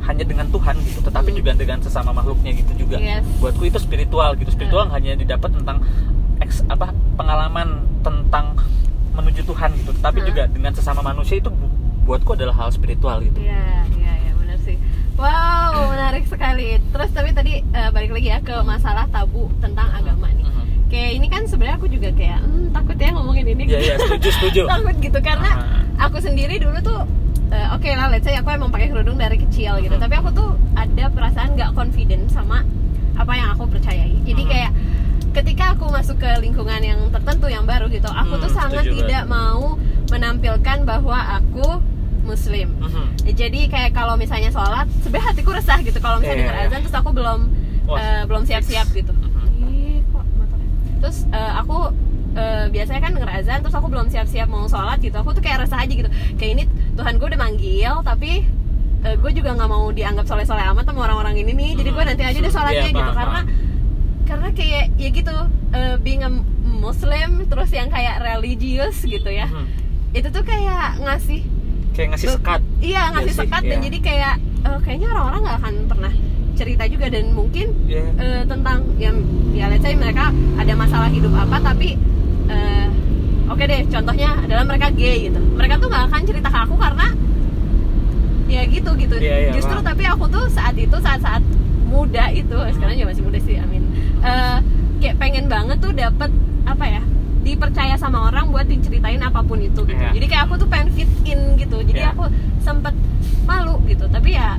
[0.02, 1.38] hanya dengan Tuhan gitu tetapi Hmm.
[1.38, 3.22] juga dengan sesama makhluknya gitu juga Yes.
[3.36, 4.94] buatku itu spiritual gitu spiritual Hmm.
[4.94, 5.84] hanya didapat tentang
[6.38, 7.68] eks, apa pengalaman
[8.00, 8.56] tentang
[9.12, 10.26] menuju Tuhan gitu tetapi Hmm.
[10.26, 11.68] juga dengan sesama manusia itu bu-
[12.06, 13.60] buatku adalah hal spiritual gitu Iya,
[13.92, 14.76] iya, iya benar sih.
[15.14, 16.80] Wow, menarik sekali.
[16.82, 20.42] Terus tapi tadi eh, balik lagi ya ke masalah tabu tentang agama nih.
[20.42, 20.88] Mhm.
[20.88, 23.62] Kayak ini kan sebenarnya aku juga kayak hmm, takut ya ngomongin ini.
[23.68, 26.08] Iya iya setuju setuju takut gitu karena Ah.
[26.08, 26.98] aku sendiri dulu tuh
[27.50, 30.00] eh, oke lah let's say aku emang pakai kerudung dari kecil gitu Mhm.
[30.00, 32.62] tapi aku tuh ada perasaan nggak confident sama
[33.14, 34.48] apa yang aku percayai jadi Mhm.
[34.48, 34.70] kayak
[35.30, 39.04] ketika aku masuk ke lingkungan yang tertentu yang baru gitu aku tuh Hmm, sangat setuju
[39.04, 41.78] tidak mau menampilkan bahwa aku
[42.20, 43.06] muslim Mhm.
[43.28, 46.66] jadi kayak kalau misalnya sholat sebenarnya hatiku resah gitu kalau misalnya Iya, denger iya.
[46.68, 47.40] azan terus aku belum
[47.84, 47.98] Wah.
[47.98, 49.10] eh, belum siap-siap gitu.
[49.60, 50.68] Ih, kok motornya?
[51.00, 51.90] terus eh, aku
[52.32, 55.64] eh, biasanya kan denger azan terus aku belum siap-siap mau sholat gitu aku tuh kayak
[55.64, 58.46] resah aja gitu kayak ini Tuhan gue udah manggil tapi
[59.00, 62.10] eh, gue juga nggak mau dianggap soleh-soleh amat sama orang-orang ini nih jadi gue Mhm.
[62.10, 63.40] nanti aja deh sholatnya Iya, gitu karena
[64.24, 65.34] karena kayak ya gitu
[65.72, 66.30] eh, being a
[66.64, 69.66] muslim terus yang kayak religius gitu ya Mhm.
[70.12, 71.42] itu tuh kayak ngasih
[71.92, 73.84] kayak ngasih sekat Iya ngasih sih, sekat dan iya.
[73.84, 76.12] jadi kayak eh, kayaknya orang-orang nggak akan pernah
[76.52, 78.04] cerita juga dan mungkin Iya.
[78.16, 79.10] eh, tentang ya
[79.50, 81.96] ya let's say mereka ada masalah hidup apa tapi
[82.50, 82.86] eh,
[83.46, 85.40] oke deh contohnya adalah mereka gay gitu.
[85.54, 87.06] Mereka tuh nggak akan cerita ke aku karena
[88.50, 89.14] ya gitu gitu.
[89.16, 89.88] Iya, iya, justru paham.
[89.88, 91.42] tapi aku tuh saat itu saat saat
[91.86, 93.82] muda itu sekarang juga masih muda sih amin.
[94.20, 94.58] Eh,
[95.00, 96.30] kayak pengen banget tuh dapet
[96.66, 97.02] apa ya
[97.40, 99.96] dipercaya sama orang buat diceritain apa pun itu gitu.
[99.96, 100.12] Iya.
[100.12, 101.78] jadi kayak aku tuh pengen fit in gitu.
[101.80, 102.12] Jadi Iya.
[102.12, 102.26] aku
[102.60, 102.92] sempet
[103.46, 104.04] malu gitu.
[104.06, 104.58] Tapi ya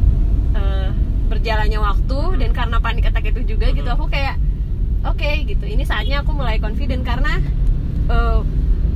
[0.52, 0.90] eh,
[1.28, 3.96] berjalannya waktu dan karena panik attack itu juga gitu Mhm.
[3.96, 4.36] aku kayak
[5.04, 5.64] oke gitu.
[5.64, 7.40] Ini saatnya aku mulai confident karena
[8.12, 8.38] eh,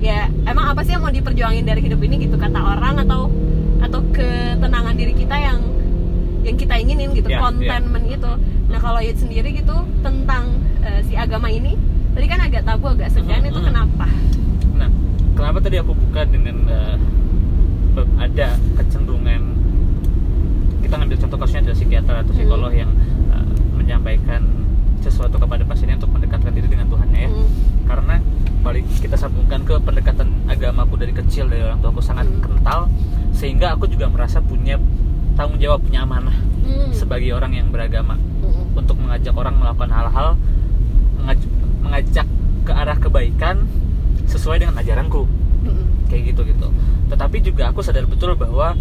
[0.01, 3.31] ya emang apa sih yang mau diperjuangin dari hidup ini gitu kata orang atau
[3.79, 5.59] atau ketenangan diri kita yang
[6.41, 8.31] yang kita inginin gitu Iya, contentment itu
[8.65, 10.51] nah kalau Yud sendiri gitu tentang
[10.81, 11.73] eh, si agama ini
[12.11, 13.67] tadi kan agak tabu agak segan Mhm, itu mhm.
[13.67, 14.07] kenapa
[14.75, 14.89] Nah,
[15.33, 16.57] kenapa tadi aku buka dengan
[17.95, 19.41] be- ada kecenderungan
[20.81, 22.79] kita ngambil contoh kasusnya adalah psikiater atau psikolog Hmm.
[22.79, 22.91] yang
[23.31, 24.41] eh, menyampaikan
[24.99, 27.29] sesuatu kepada pasiennya untuk mendekatkan diri dengan Tuhannya ya.
[27.29, 27.47] Hmm.
[27.85, 28.15] Karena
[28.65, 32.41] balik kita sambungkan ke pendekatan agamaku dari kecil dari orang tuaku sangat Hmm.
[32.41, 32.89] kental
[33.29, 34.81] sehingga aku juga merasa punya
[35.35, 36.33] tanggung jawab punya amanah
[36.65, 36.89] Hmm.
[36.89, 38.73] sebagai orang yang beragama Hmm.
[38.73, 40.29] untuk mengajak orang melakukan hal-hal
[41.15, 42.25] mengaj- mengajak
[42.65, 43.69] ke arah kebaikan
[44.25, 45.29] sesuai dengan ajaranku
[45.61, 45.85] Hmm.
[46.09, 46.67] kayak gitu gitu
[47.05, 48.73] tetapi juga aku sadar betul bahwa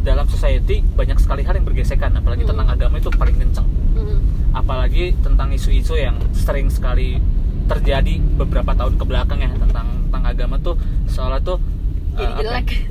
[0.00, 2.54] dalam society banyak sekali hal yang bergesekan apalagi Hmm.
[2.54, 3.66] tentang agama itu paling kenceng
[3.98, 4.22] Hmm.
[4.54, 7.18] apalagi tentang isu-isu yang sering sekali
[7.64, 11.58] terjadi beberapa tahun ke belakang ya tentang tentang agama tuh seolah tuh
[12.12, 12.36] jadi apa?
[12.36, 12.42] ya?
[12.42, 12.68] jelek.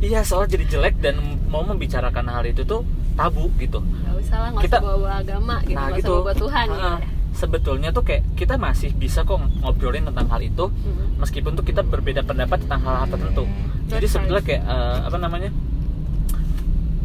[0.00, 3.84] Iya seolah jadi jelek dan mau membicarakan hal itu tuh tabu gitu.
[3.84, 6.12] Nggak usah lah nggak Kita- usah bawa agama gitu nah gitu.
[6.16, 6.88] bawa Tuhan Ah, gitu.
[7.36, 11.20] sebetulnya tuh kayak kita masih bisa kok ngobrolin tentang hal itu Hmm.
[11.20, 13.44] meskipun tuh kita berbeda pendapat tentang hal-hal tertentu.
[13.86, 15.50] Jadi sebetulnya kayak eh, apa namanya?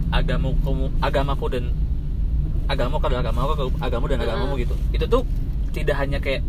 [0.08, 1.66] Agamaku agamaku dan
[2.66, 4.76] agamaku adalah agamaku agamamu dan agamamu gitu.
[4.90, 5.22] Itu tuh
[5.70, 6.40] tidak hanya kayak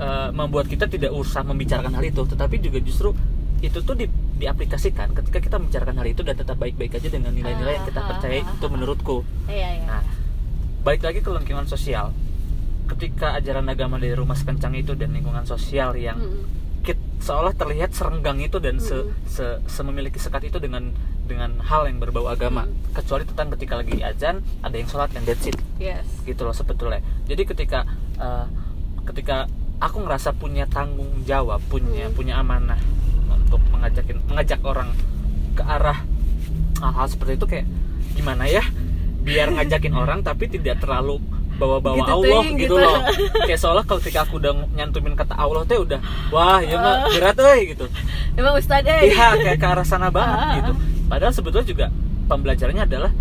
[0.00, 3.12] eh, membuat kita tidak usah membicarakan hal itu tetapi juga justru
[3.60, 7.74] itu tuh di, diaplikasikan ketika kita membicarakan hal itu dan tetap baik-baik aja dengan nilai-nilai
[7.74, 10.02] yang kita Ah, percaya ah, itu ah, menurutku iya iya Nah,
[10.80, 12.08] balik lagi ke lingkungan sosial.
[12.86, 16.42] Ketika ajaran agama dari rumah sekencang itu dan lingkungan sosial yang Hmm.
[16.80, 19.12] kit- seolah terlihat serenggang itu dan se, Mm.
[19.28, 20.88] se- sememiliki sekat itu dengan
[21.22, 22.64] dengan hal yang berbau agama.
[22.64, 22.96] Mm.
[22.96, 26.98] Kecuali tentang ketika lagi azan ada yang sholat and that's it yes gitu loh sebetulnya.
[27.28, 27.84] Jadi ketika
[28.16, 28.46] eh,
[29.04, 29.44] ketika
[29.80, 32.14] aku ngerasa punya tanggung jawab, punya Mm.
[32.14, 32.78] punya amanah
[33.26, 34.92] untuk mengajakin mengajak orang
[35.52, 36.04] ke arah
[36.78, 37.66] hal-hal seperti itu kayak
[38.12, 38.62] gimana ya
[39.20, 41.18] biar ngajakin orang tapi tidak terlalu
[41.56, 42.74] bawa-bawa Gitu, Allah ting, gitu gitu.
[42.78, 42.96] loh
[43.42, 47.36] kayak seolah kalau ketika aku udah nyantumin kata Allah teh udah wah ya mah berat
[47.38, 47.84] euy gitu
[48.32, 50.52] emang Ustadz eh iya kayak ke arah sana banget Ah.
[50.56, 50.72] gitu
[51.04, 51.86] padahal sebetulnya juga
[52.26, 53.12] pembelajarannya adalah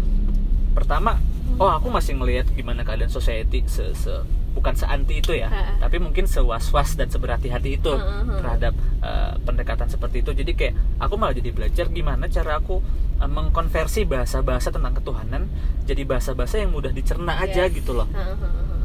[0.71, 1.19] pertama
[1.55, 5.77] oh aku masih ngelihat gimana keadaan society se, se- bukan seanti itu ya Ah.
[5.79, 8.35] tapi mungkin sewas-was dan seberhati-hati itu ah, ah.
[8.35, 12.81] terhadap eh, pendekatan seperti itu jadi kayak aku malah jadi belajar gimana cara aku
[13.17, 15.47] eh, mengkonversi bahasa-bahasa tentang ketuhanan
[15.83, 17.75] jadi bahasa-bahasa yang mudah dicerna aja Yes.
[17.75, 18.77] gitu loh heeh, heeh.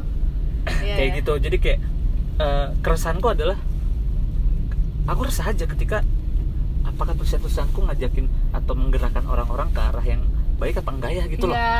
[0.81, 1.17] Iya, kayak iya.
[1.19, 1.79] gitu jadi kayak
[2.37, 3.57] eh, keresahanku adalah
[5.05, 6.01] aku resah aja ketika
[6.83, 10.21] apakah tulisan-tulisanku ngajakin atau menggerakkan orang-orang ke arah yang
[10.55, 11.73] baik apa enggak ya gitu loh Iya,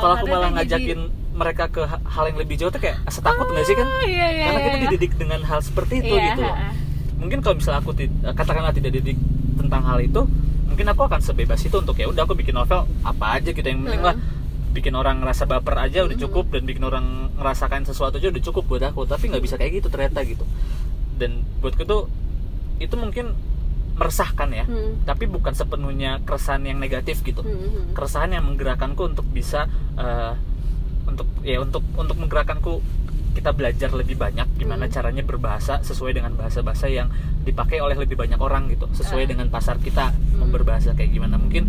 [0.00, 1.00] kalau aku malah ngajakin
[1.34, 3.86] mereka ke ha- hal yang lebih jauh tuh kayak asa takut nggak sih kan?
[3.86, 4.84] Oh, iya, iya, karena iya, kita iya.
[4.86, 6.56] dididik dengan hal seperti itu Iya, gitu loh.
[7.18, 7.90] mungkin kalau misalnya aku
[8.32, 9.18] katakanlah tidak didik
[9.56, 10.20] tentang hal itu
[10.64, 13.82] mungkin aku akan sebebas itu untuk ya udah aku bikin novel apa aja gitu yang
[13.82, 14.16] penting lah.
[14.74, 18.62] Bikin orang ngerasa baper aja udah cukup dan bikin orang ngerasakan sesuatu aja udah cukup
[18.66, 19.06] buat aku.
[19.06, 20.42] Tapi nggak bisa kayak gitu ternyata gitu.
[21.14, 22.10] Dan buatku tuh
[22.78, 23.34] itu mungkin
[23.94, 24.66] meresahkan ya.
[24.66, 25.06] Hmm.
[25.06, 27.46] tapi bukan sepenuhnya keresahan yang negatif gitu.
[27.46, 27.94] Hmm, hmm.
[27.94, 30.34] keresahan yang menggerakkanku untuk bisa eh,
[31.04, 32.80] untuk ya untuk untuk menggerakkanku
[33.34, 34.92] kita belajar lebih banyak gimana Hmm.
[34.92, 37.10] caranya berbahasa sesuai dengan bahasa-bahasa yang
[37.42, 39.28] dipakai oleh lebih banyak orang gitu sesuai Ah.
[39.28, 40.48] dengan pasar kita Hmm.
[40.48, 41.66] berbahasa kayak gimana mungkin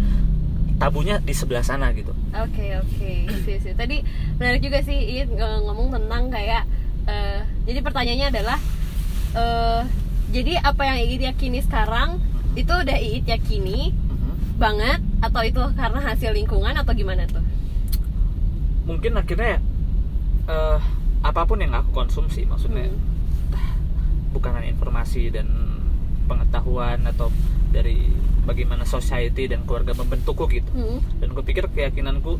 [0.75, 3.71] tabunya di sebelah sana gitu Oke oke, sih sih.
[3.73, 4.03] Tadi
[4.35, 6.67] menarik juga sih Iit ng- ngomong tentang kayak
[7.05, 8.59] eh, jadi pertanyaannya adalah
[9.33, 9.81] eh,
[10.29, 12.19] jadi apa yang Iit yakini sekarang
[12.53, 14.55] itu udah Iit yakini Mhm.
[14.55, 17.41] banget atau itu karena hasil lingkungan atau gimana tuh?
[18.85, 19.59] Mungkin akhirnya ya
[20.47, 20.79] eh,
[21.21, 23.01] apa pun yang aku konsumsi maksudnya Hmm.
[24.31, 25.47] bukan hanya informasi dan
[26.25, 27.29] pengetahuan atau
[27.69, 28.09] dari
[28.43, 30.99] bagaimana society dan keluarga membentukku gitu Hmm.
[31.17, 32.37] dan gue pikir keyakinanku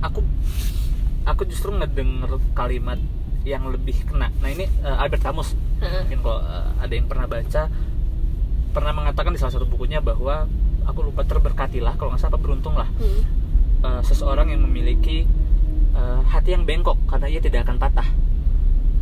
[0.00, 0.20] aku
[1.24, 3.00] aku justru ngedenger kalimat
[3.42, 6.04] yang lebih kena nah ini eh, Albert Camus Heeh.
[6.04, 7.62] mungkin kalau eh, ada yang pernah baca
[8.70, 10.46] pernah mengatakan di salah satu bukunya bahwa
[10.84, 13.22] aku lupa terberkatilah kalau nggak salah beruntung lah Hmm.
[13.84, 15.28] Eh, seseorang yang memiliki
[15.92, 18.08] eh, hati yang bengkok karena ia tidak akan patah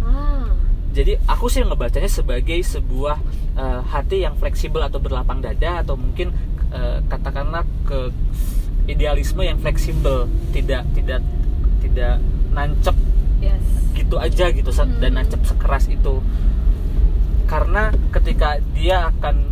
[0.03, 0.51] Ah.
[0.91, 3.17] jadi aku sih ngebacanya sebagai sebuah
[3.55, 6.35] eh, hati yang fleksibel atau berlapang dada atau mungkin
[6.69, 8.11] eh, katakanlah ke
[8.85, 11.23] idealisme yang fleksibel tidak tidak
[11.81, 12.19] tidak
[12.51, 12.97] nancep
[13.39, 13.63] Yes.
[13.93, 14.99] gitu aja gitu se- Hmm.
[14.99, 16.23] dan nancep sekeras itu
[17.45, 19.51] karena ketika dia akan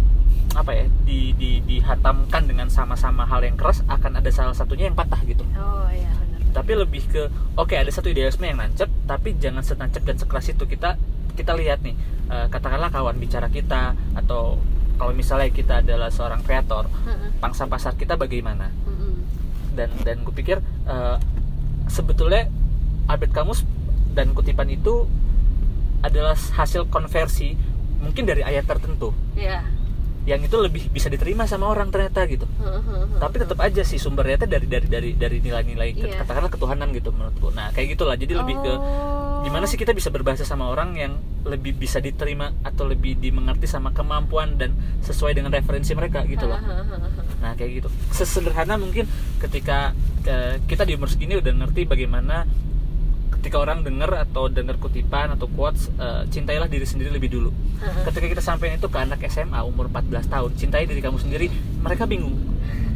[0.51, 4.95] apa ya di, di dihatamkan dengan sama-sama hal yang keras akan ada salah satunya yang
[4.95, 6.41] patah gitu Oh iya benar.
[6.53, 7.23] tapi lebih ke
[7.55, 10.99] oke ada satu idealisme yang nancep tapi jangan senancep dan sekeras itu kita
[11.33, 11.95] kita lihat nih
[12.27, 14.59] eh, katakanlah kawan bicara kita atau
[14.97, 17.31] kalau misalnya kita adalah seorang kreator Heeh.
[17.39, 19.15] pangsa pasar kita bagaimana Mm-mm.
[19.73, 21.17] dan dan gue pikir eh,
[21.87, 22.51] sebetulnya
[23.07, 23.63] Albert Camus
[24.11, 25.07] dan kutipan itu
[26.01, 27.55] adalah hasil konversi
[27.99, 29.63] mungkin dari ayat tertentu Iya.
[30.29, 32.45] Yang itu lebih bisa diterima sama orang ternyata gitu.
[32.45, 36.21] Heeh, tapi tetap aja sih sumbernya itu dari dari dari dari nilai-nilai Iya.
[36.25, 39.41] katakanlah ketuhanan gitu menurutku nah kayak gitulah jadi lebih ke Oh.
[39.41, 41.13] gimana sih kita bisa berbahasa sama orang yang
[41.45, 46.61] lebih bisa diterima atau lebih dimengerti sama kemampuan dan sesuai dengan referensi mereka gitu loh.
[47.41, 47.89] Nah kayak gitu.
[48.13, 49.09] Sesederhana mungkin
[49.41, 52.45] ketika eh, kita di umur segini udah ngerti bagaimana
[53.41, 57.51] ketika orang denger atau denger kutipan atau quotes eh, cintailah diri sendiri lebih dulu.
[58.05, 61.49] Ketika kita sampai itu ke anak SMA umur 14 tahun cintai diri kamu sendiri
[61.81, 62.37] mereka bingung.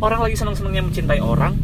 [0.05, 1.57] Orang lagi seneng-senengnya mencintai orang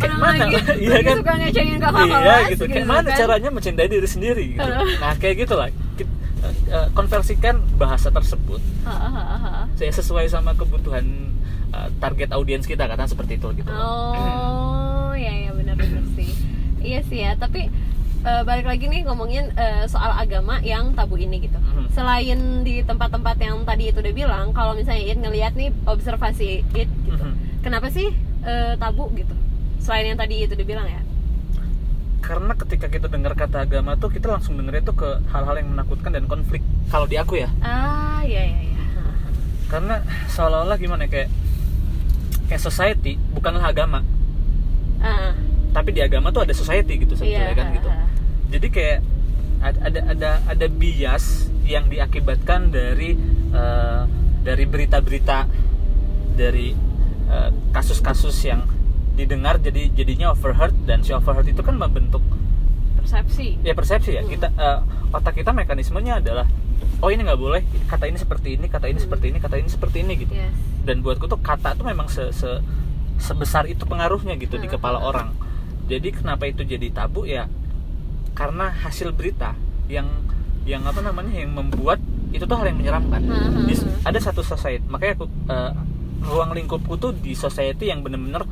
[0.00, 0.44] kayak Orang mana?
[0.48, 0.56] lagi,
[0.88, 1.16] iya kan?
[1.20, 2.64] suka ngecewain kakak iya gitu.
[2.72, 3.18] Kayak mana kan.
[3.20, 4.70] caranya mencintai diri sendiri gitu.
[4.96, 8.64] Nah kayak gitulah eh, konversikan bahasa tersebut
[9.76, 11.04] saya sesuai sama kebutuhan
[11.68, 13.68] eh, target audiens kita katakan seperti itu gitu.
[13.68, 16.32] Oh, ya ya benar benar sih.
[16.82, 17.70] Iya sih ya, tapi
[18.22, 21.58] eh, balik lagi nih ngomongin eh, soal agama yang tabu ini gitu.
[21.58, 21.90] Mhm.
[21.90, 26.88] Selain di tempat-tempat yang tadi itu udah bilang, kalau misalnya It ngelihat nih observasi It
[27.02, 27.20] gitu.
[27.20, 27.60] Mhm.
[27.60, 28.10] Kenapa sih
[28.42, 29.34] eh, tabu gitu?
[29.78, 31.02] Selain yang tadi itu udah bilang ya.
[32.22, 36.14] karena ketika kita dengar kata agama tuh kita langsung dengernya tuh ke hal-hal yang menakutkan
[36.14, 38.78] dan konflik kalau di aku ya Ah, iya iya iya.
[39.66, 41.28] karena seolah-olah gimana ya, kayak
[42.46, 44.06] kayak society bukanlah agama
[45.02, 45.34] Ah,
[45.74, 47.58] tapi di agama tuh ada society gitu sebetulnya iya.
[47.58, 47.90] kan gitu
[48.52, 48.98] jadi kayak
[49.60, 51.24] ad- ada ada ada bias
[51.64, 53.16] yang diakibatkan dari
[53.50, 54.02] eh,
[54.42, 55.48] dari berita-berita
[56.32, 56.76] dari
[57.26, 58.68] eh, kasus-kasus yang
[59.12, 62.20] didengar jadi jadinya overheard dan si overheard itu kan membentuk
[62.94, 63.58] Persepsi.
[63.60, 64.30] ya persepsi ya Hmm.
[64.30, 64.78] kita eh,
[65.10, 66.46] otak kita mekanismenya adalah
[66.98, 69.04] oh ini nggak boleh kata ini seperti ini kata ini Hmm.
[69.04, 70.54] seperti ini kata ini seperti ini gitu Yes.
[70.82, 72.62] dan buatku tuh kata tuh memang se, se-
[73.18, 74.74] sebesar itu pengaruhnya gitu di Hmm.
[74.74, 75.34] kepala orang
[75.84, 77.50] jadi kenapa itu jadi tabu ya
[78.32, 79.52] karena hasil berita
[79.86, 80.08] yang
[80.62, 81.98] yang apa namanya yang membuat
[82.30, 83.66] itu tuh hal yang menyeramkan Hmm.
[83.66, 85.72] Di- ada satu society makanya aku eh,
[86.22, 88.46] ruang lingkupku tuh di society yang bener-bener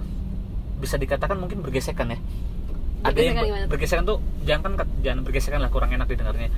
[0.76, 2.18] bisa dikatakan mungkin bergesekan ya
[3.00, 3.70] ada yang Bergesekan gimana tuh?
[3.70, 6.50] bergesekan tuh jangan kan jangan bergesekan lah kurang enak didengarnya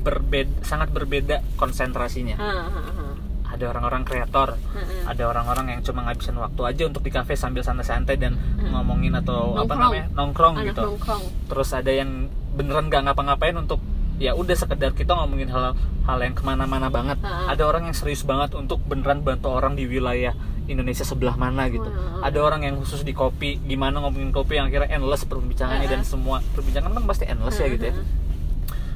[0.00, 3.14] berbeda sangat berbeda konsentrasinya ah, ah.
[3.46, 4.58] ada orang-orang kreator ah.
[5.06, 8.76] ada orang-orang yang cuma ngabisin waktu aja untuk di kafe sambil santai-santai dan Hmm.
[8.76, 9.80] ngomongin atau apa Nongkrong.
[9.80, 11.22] namanya nongkrong Anak gitu nongkrong.
[11.48, 12.10] terus ada yang
[12.52, 13.78] beneran nggak ngapa-ngapain untuk
[14.16, 17.50] ya udah sekedar kita ngomongin hal hal yang ke mana-mana banget Ha-ha.
[17.50, 20.36] ada orang yang serius banget untuk beneran bantu orang di wilayah
[20.66, 22.22] Indonesia sebelah mana gitu Wah.
[22.22, 25.94] ada orang yang khusus di kopi gimana ngomongin kopi yang akhirnya endless perbincangannya Ha-ha.
[25.94, 27.94] dan semua perbincangan kan pasti endless ya gitu ya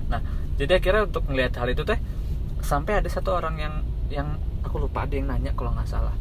[0.07, 0.21] nah
[0.55, 1.99] jadi akhirnya untuk melihat hal itu teh
[2.61, 3.75] sampai ada satu orang yang
[4.09, 4.29] yang
[4.61, 6.13] aku lupa ada yang nanya kalau nggak salah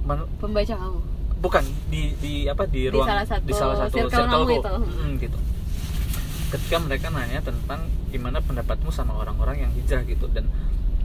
[0.00, 0.98] Men- pembaca kamu
[1.40, 4.30] bukan di di apa di Di ruang salah satu di salah satu circle circleku.
[4.30, 4.70] kamu itu.
[4.94, 5.38] Mm, gitu
[6.50, 10.26] ketika mereka nanya tentang gimana pendapatmu sama orang-orang yang hijrah gitu.
[10.26, 10.50] Dan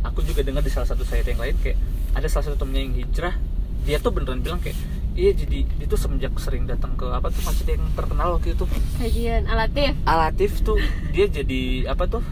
[0.01, 1.77] aku juga dengar di salah satu saya yang lain kayak
[2.17, 3.35] ada salah satu temennya yang hijrah
[3.85, 4.73] dia tuh beneran bilang kayak
[5.13, 8.65] iya jadi dia tuh semenjak sering datang ke apa tuh masjid yang terkenal waktu itu.
[8.97, 9.93] Kajian alatif.
[10.09, 10.81] Alatif tuh
[11.13, 12.23] dia jadi apa tuh?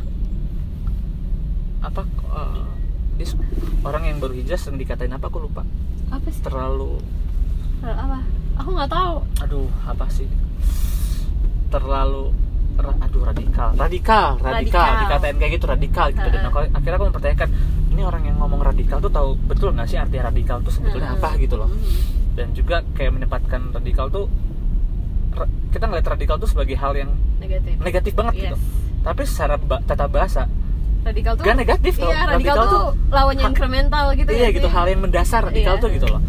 [1.86, 2.66] Apa eh,
[3.22, 3.28] dia
[3.86, 5.62] orang yang baru hijrah sering dikatain apa aku lupa.
[6.10, 6.42] Apa sih?
[6.42, 6.98] Terlalu
[7.80, 8.20] Terlalu apa?
[8.62, 9.16] Aku nggak tahu.
[9.46, 10.28] Aduh apa sih?
[11.70, 12.34] Terlalu
[12.76, 13.70] aduh radikal.
[13.74, 14.42] Radikal radikal.
[14.42, 14.88] Radikal.
[15.04, 16.28] dikatain kayak gitu radikal gitu.
[16.28, 17.50] Dan aku, akhirnya aku mempertanyakan
[17.88, 21.38] ini orang yang ngomong radikal tuh tahu betul nggak sih arti radikal tuh sebetulnya apa
[21.38, 21.70] gitu loh.
[21.70, 22.22] Mhm.
[22.34, 24.26] dan juga kayak menempatkan radikal tuh
[25.32, 27.78] ra- kita ngeliat radikal tuh sebagai hal yang negatif.
[27.78, 28.58] negatif banget gitu.
[28.58, 28.66] Yes.
[29.04, 30.50] tapi secara ba- tata bahasa
[31.04, 34.66] radikal tuh gak negatif tuh iya radikal, tuh lawannya ha- incremental gitu iya ya gitu
[34.66, 34.74] sih?
[34.74, 35.84] hal yang mendasar radikal Iya.
[35.84, 36.22] tuh gitu loh.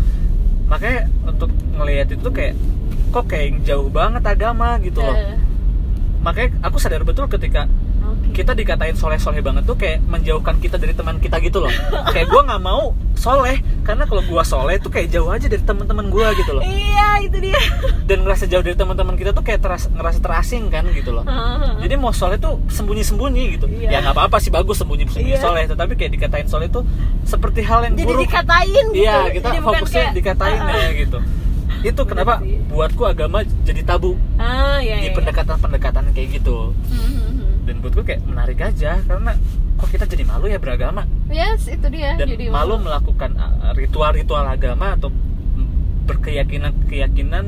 [0.67, 2.55] Makanya untuk ngelihat itu kayak
[3.09, 5.17] kok kayak yang jauh banget agama gitu loh
[6.25, 7.69] makanya aku sadar betul ketika
[8.33, 11.71] kita dikatain soleh soleh banget tuh kayak menjauhkan kita dari teman kita gitu loh.
[12.11, 16.11] Kayak gue nggak mau soleh karena kalau gue soleh tuh kayak jauh aja dari teman-teman
[16.11, 16.63] gue gitu loh.
[16.63, 17.55] Iya itu dia.
[18.09, 21.23] Dan ngerasa jauh dari teman-teman kita tuh kayak teras, ngerasa terasing kan gitu loh.
[21.79, 23.67] Jadi mau soleh tuh sembunyi-sembunyi gitu.
[23.69, 23.89] Iya.
[23.89, 25.41] ya nggak apa-apa sih bagus sembunyi-sembunyi Iya.
[25.41, 26.83] soleh tetapi kayak dikatain soleh tuh
[27.23, 28.23] seperti hal yang jadi buruk.
[28.25, 28.99] dikatain gitu.
[28.99, 31.19] iya kita Jadi fokusnya kayak- dikatain Ah, ya gitu
[31.85, 34.17] itu kenapa buatku agama jadi tabu.
[34.41, 35.17] Ah iya di iya.
[35.17, 36.73] pendekatan-pendekatan kayak gitu.
[36.89, 37.53] Hmm, hmm, hmm.
[37.69, 39.37] dan buatku kayak menarik aja karena
[39.77, 41.05] kok kita jadi malu ya beragama?
[41.29, 45.13] Yes itu dia dan jadi malu melakukan uh, ritual-ritual agama atau
[46.05, 47.45] berkeyakinan-keyakinan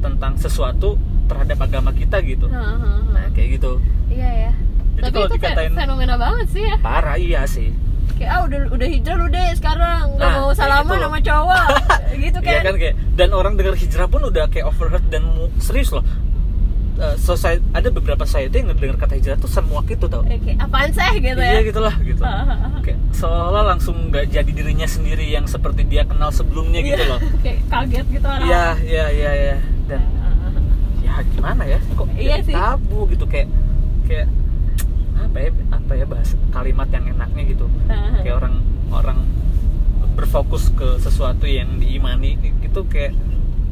[0.00, 0.96] tentang sesuatu
[1.28, 2.48] terhadap agama kita gitu.
[2.48, 3.80] Nah kayak gitu.
[4.08, 4.52] Iya ya
[4.98, 6.76] Jadi tapi itu dikatain- fenomena banget sih ya.
[6.80, 7.87] Parah iya sih
[8.18, 11.04] kayak ah udah udah hijrah lu deh sekarang nggak Nah, mau salaman gitu.
[11.04, 11.64] sama cowok.
[12.18, 12.74] Gitu kan Iya kan.
[12.76, 15.22] kayak dan orang dengar hijrah pun udah kayak overheard dan
[15.56, 16.02] serius loh.
[16.98, 20.26] Eh, society, ada beberapa society yang dengar kata hijrah tuh semua gitu tau.
[20.26, 21.14] Oke, apaan sih?
[21.16, 22.18] gitu iya ya gitulah gitu.
[22.84, 27.20] Kayak seolah langsung nggak jadi dirinya sendiri yang seperti dia kenal sebelumnya gitu Iya, loh.
[27.46, 28.42] kayak kaget gitu orang.
[28.42, 29.56] Iya iya iya iya.
[29.86, 30.02] Dan
[30.98, 31.78] ya gimana ya?
[31.88, 32.50] Kok Iya sih.
[32.50, 33.46] tabu gitu kayak
[34.04, 34.26] kayak
[35.38, 37.66] apa ya apa ya bahas kalimat yang enaknya gitu.
[38.22, 38.54] Kayak orang
[38.90, 39.18] orang
[40.12, 43.14] berfokus ke sesuatu yang diimani gitu kayak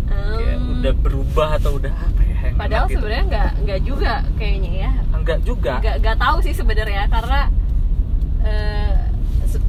[0.07, 3.03] kayak udah berubah atau udah apa ya yang padahal gitu.
[3.03, 4.91] sebenarnya nggak nggak juga kayaknya ya.
[5.11, 5.73] Enggak juga.
[5.83, 7.41] Nggak nggak tahu sih sebenarnya karena
[8.47, 8.95] eh,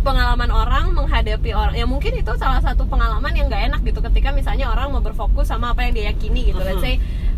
[0.04, 4.30] pengalaman orang menghadapi orang ya mungkin itu salah satu pengalaman yang nggak enak gitu ketika
[4.32, 6.62] misalnya orang mau berfokus sama apa yang dia yakini gitu.
[6.62, 6.86] Let's Mhm.
[6.86, 6.96] say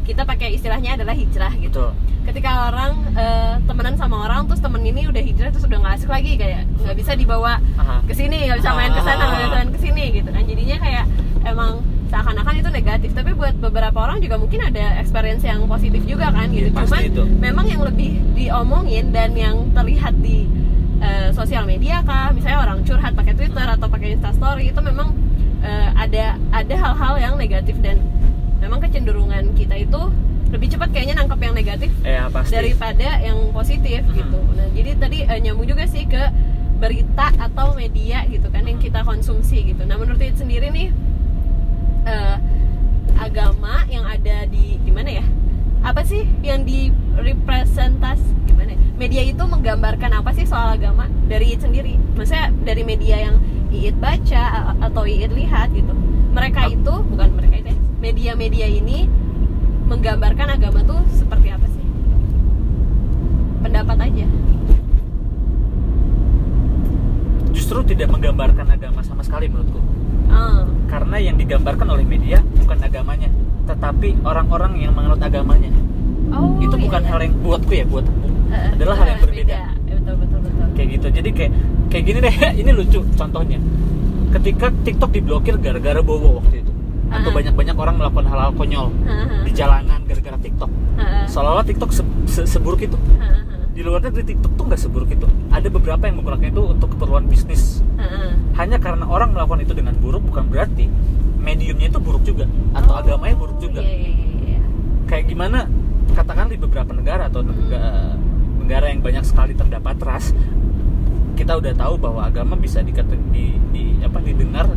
[0.10, 1.70] kita pakai istilahnya adalah hijrah gitu.
[1.70, 1.92] Betul.
[2.30, 6.10] ketika orang eh, temenan sama orang terus temen ini udah hijrah terus udah nggak asik
[6.14, 7.58] lagi kayak nggak bisa dibawa
[8.06, 10.44] ke sini nggak bisa main ke sana nggak bisa main ke sini gitu kan.
[10.46, 11.06] Jadinya kayak
[11.46, 11.72] emang
[12.10, 13.10] seakan-akan itu negatif.
[13.14, 16.70] Tapi buat beberapa orang juga mungkin ada experience yang positif juga kan gitu.
[16.70, 17.24] Iya, pasti cuman itu.
[17.38, 20.46] memang yang lebih diomongin dan yang terlihat di
[21.02, 25.14] eh, sosial media kah misalnya orang curhat pakai twitter atau pakai instastory itu memang
[25.66, 28.02] eh, ada ada hal-hal yang negatif dan
[28.60, 30.02] memang kecenderungan kita itu
[30.50, 34.14] lebih cepat kayaknya nangkep yang negatif ya pasti daripada yang positif Mhm.
[34.14, 34.40] gitu.
[34.52, 36.24] Nah, jadi tadi eh, nyambung juga sih ke
[36.80, 39.84] berita atau media gitu kan yang kita konsumsi gitu.
[39.84, 40.90] Nah, menurut itu sendiri nih
[42.04, 42.36] eh,
[43.16, 45.26] agama yang ada di gimana ya?
[45.80, 48.74] Apa sih yang di representas gimana?
[48.74, 48.80] ya?
[48.96, 51.96] Media itu menggambarkan apa sih soal agama dari Iit sendiri?
[52.16, 53.36] Maksudnya dari media yang
[53.70, 55.94] Iit baca atau Iit lihat gitu.
[56.32, 57.78] Mereka itu bukan mereka itu ya.
[58.00, 59.08] Media-media ini
[59.88, 61.86] menggambarkan agama tuh seperti apa sih?
[63.60, 64.28] Pendapat aja.
[67.70, 69.78] justru tidak menggambarkan agama sama sekali menurutku.
[70.26, 73.30] Ah, karena yang digambarkan oleh media bukan agamanya
[73.70, 75.70] tetapi orang-orang yang menganut agamanya.
[76.34, 77.10] Oh, itu iya, bukan iya.
[77.14, 78.06] hal yang buatku ya buat
[78.50, 79.54] Eh, adalah hal yang berbeda.
[79.86, 80.68] Ya, betul betul betul.
[80.74, 81.08] kayak gitu.
[81.14, 81.52] Jadi kayak
[81.94, 82.36] kayak gini deh.
[82.66, 83.60] Ini lucu contohnya.
[84.34, 86.59] Ketika TikTok diblokir gara-gara bowo waktu itu
[87.10, 87.36] atau Ah.
[87.36, 90.72] banyak-banyak orang melakukan hal-hal konyol Ah, di jalanan gara-gara TikTok.
[90.96, 92.98] Ah, ah, seolah-olah TikTok se- se- seburuk itu.
[93.70, 95.24] Di luar negeri TikTok tuh nggak seburuk itu.
[95.50, 97.80] Ada beberapa yang menggunakan itu untuk keperluan bisnis.
[98.54, 100.92] Hanya karena orang melakukan itu dengan buruk bukan berarti
[101.38, 102.44] mediumnya itu buruk juga.
[102.74, 103.80] Atau Oh, agamanya buruk juga.
[103.80, 104.60] Iya, iya, iya, iya.
[105.06, 105.64] kayak gimana?
[106.10, 108.20] Katakan di beberapa negara atau negara,
[108.60, 110.36] negara yang banyak sekali terdapat ras
[111.34, 114.68] kita udah tahu bahwa agama bisa dikata, di, di apa didengar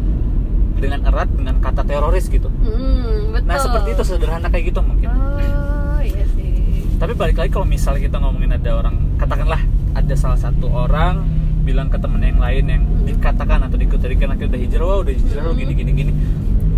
[0.74, 3.44] dengan erat dengan kata teroris gitu Hmm, betul.
[3.44, 6.86] nah seperti itu sederhana kayak gitu mungkin Oh, iya sih.
[6.96, 9.60] tapi balik lagi kalau misalnya kita ngomongin ada orang katakanlah
[9.92, 11.22] ada salah satu orang
[11.62, 15.42] bilang ke temen yang lain yang dikatakan atau dikatakan akhirnya udah hijrah wah udah hijrah
[15.42, 16.12] lo gini gini gini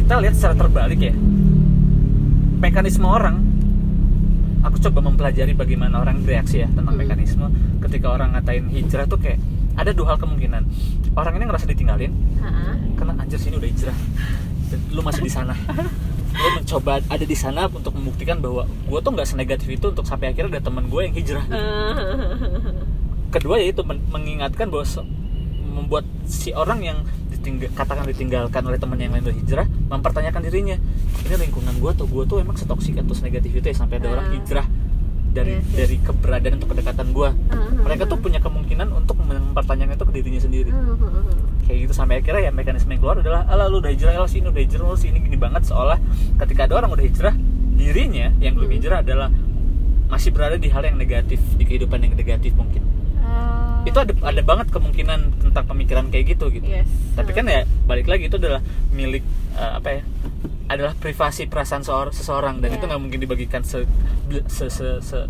[0.00, 1.14] kita lihat secara terbalik ya
[2.58, 3.36] mekanisme orang
[4.60, 7.00] aku coba mempelajari bagaimana orang bereaksi ya tentang Hmm.
[7.00, 7.46] mekanisme
[7.80, 9.40] ketika orang ngatain hijrah tuh kayak
[9.74, 10.62] ada dua hal kemungkinan.
[11.12, 12.74] Orang ini ngerasa ditinggalin Ha-ha.
[12.94, 13.96] karena anjir sini udah hijrah.
[14.66, 15.54] Dan lu masih di sana.
[16.34, 20.30] Lu mencoba ada di sana untuk membuktikan bahwa gue tuh nggak senegatif itu untuk sampai
[20.30, 21.44] akhirnya ada teman gue yang hijrah.
[23.30, 25.06] Kedua yaitu men- mengingatkan bahwa se-
[25.66, 26.98] membuat si orang yang
[27.28, 30.78] ditinggal, katakan ditinggalkan oleh teman yang lain berhijrah mempertanyakan dirinya
[31.20, 34.12] ini lingkungan gue tuh gue tuh emang setoksik atau senegatif itu ya sampai ada Ah.
[34.14, 34.66] orang hijrah
[35.34, 35.74] dari Iya sih.
[35.74, 37.28] dari keberadaan atau kedekatan gue
[37.82, 40.70] mereka tuh punya kemungkinan untuk mempertanyakan itu ke dirinya sendiri.
[41.64, 44.46] Kayak gitu sampai akhirnya ya mekanisme yang keluar adalah ala lu udah hijrah lo sini
[44.46, 45.66] udah hijrah lo sini gini banget.
[45.66, 45.98] Seolah
[46.38, 47.34] ketika ada orang udah hijrah
[47.74, 48.76] dirinya yang belum Hmm.
[48.78, 49.28] hijrah adalah
[50.06, 52.80] masih berada di hal yang negatif di kehidupan yang negatif mungkin.
[53.18, 53.80] Ah.
[53.84, 56.64] itu ada ada banget kemungkinan tentang pemikiran kayak gitu gitu.
[56.64, 56.88] Yes.
[57.16, 58.60] Tapi kan ya balik lagi itu adalah
[58.90, 59.20] milik
[59.56, 60.02] eh, apa ya
[60.66, 62.76] adalah privasi perasaan seor- seseorang dan Iya.
[62.76, 63.84] itu nggak mungkin dibagikan se,
[64.46, 65.28] se, se, se-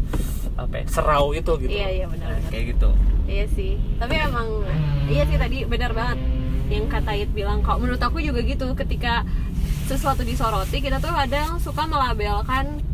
[0.54, 2.50] apa ya, serau itu gitu Iya, iya, benar, Nah, benar.
[2.50, 2.90] kayak gitu
[3.24, 4.48] Iya sih, tapi emang
[5.06, 6.18] iya sih tadi benar banget
[6.64, 7.60] yang kata It bilang.
[7.60, 9.24] Kok menurut aku juga gitu, ketika
[9.84, 12.84] sesuatu disoroti kita tuh kadang suka melabelkan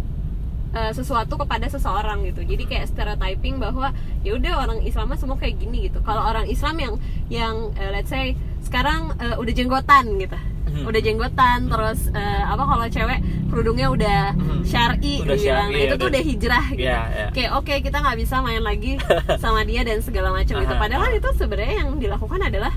[0.70, 2.46] eh, sesuatu kepada seseorang gitu.
[2.46, 5.98] Jadi kayak stereotyping bahwa ya udah orang Islam semua kayak gini gitu.
[6.00, 6.94] Kalau orang Islam yang
[7.28, 10.38] yang eh, let's say sekarang eh, udah jenggotan gitu.
[10.70, 10.86] Mhm.
[10.86, 14.62] Udah jenggotan terus eh, apa kalau cewek kerudungnya udah Mhm.
[14.62, 15.66] syar'i Udah dibilang.
[15.66, 17.26] syar'i, Nah, itu tuh udah- hijrah gitu Iya, iya.
[17.30, 18.92] kayak oke kita nggak bisa main lagi
[19.42, 21.16] sama dia dan segala macam gitu Aha, padahal aha.
[21.16, 22.72] itu sebenarnya yang dilakukan adalah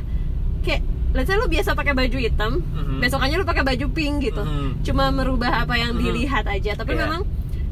[0.61, 0.81] kayak
[1.13, 2.97] let's say lu biasa pakai baju hitam Mhm.
[2.99, 4.81] besokannya lu pakai baju pink gitu Mhm.
[4.81, 6.01] cuma merubah apa yang Mhm.
[6.01, 7.05] dilihat aja tapi Iya.
[7.05, 7.21] memang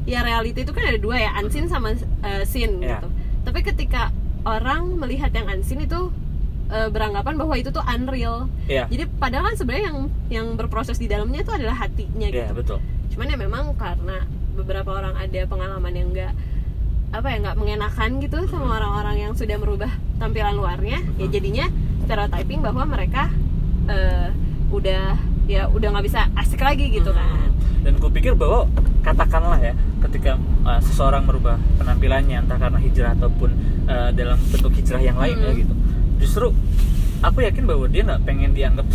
[0.02, 2.98] ya reality itu kan ada dua ya unseen sama uh, seen Iya.
[2.98, 3.08] gitu
[3.42, 6.10] tapi ketika orang melihat yang unseen itu
[6.72, 8.48] uh, beranggapan bahwa itu tuh unreal.
[8.64, 8.88] Iya.
[8.88, 9.98] jadi padahal kan sebenarnya yang
[10.28, 12.52] yang berproses di dalamnya itu adalah hatinya Iya, gitu.
[12.56, 12.78] betul.
[13.12, 16.32] Cuman ya memang karena beberapa orang ada pengalaman yang enggak
[17.12, 21.68] apa ya nggak mengenakan gitu sama orang-orang yang sudah merubah tampilan luarnya ya jadinya
[22.02, 23.28] stereotyping bahwa mereka
[23.84, 24.32] eh,
[24.68, 27.52] udah ya udah nggak bisa asik lagi gitu kan.
[27.82, 28.64] Dan gue pikir bahwa
[29.02, 33.50] katakanlah ya ketika uh, seseorang merubah penampilannya entah karena hijrah ataupun
[33.84, 35.58] uh, dalam bentuk hijrah yang lain ya Hmm.
[35.58, 35.74] gitu
[36.22, 36.54] justru
[37.18, 38.86] aku yakin bahwa dia nggak pengen dianggap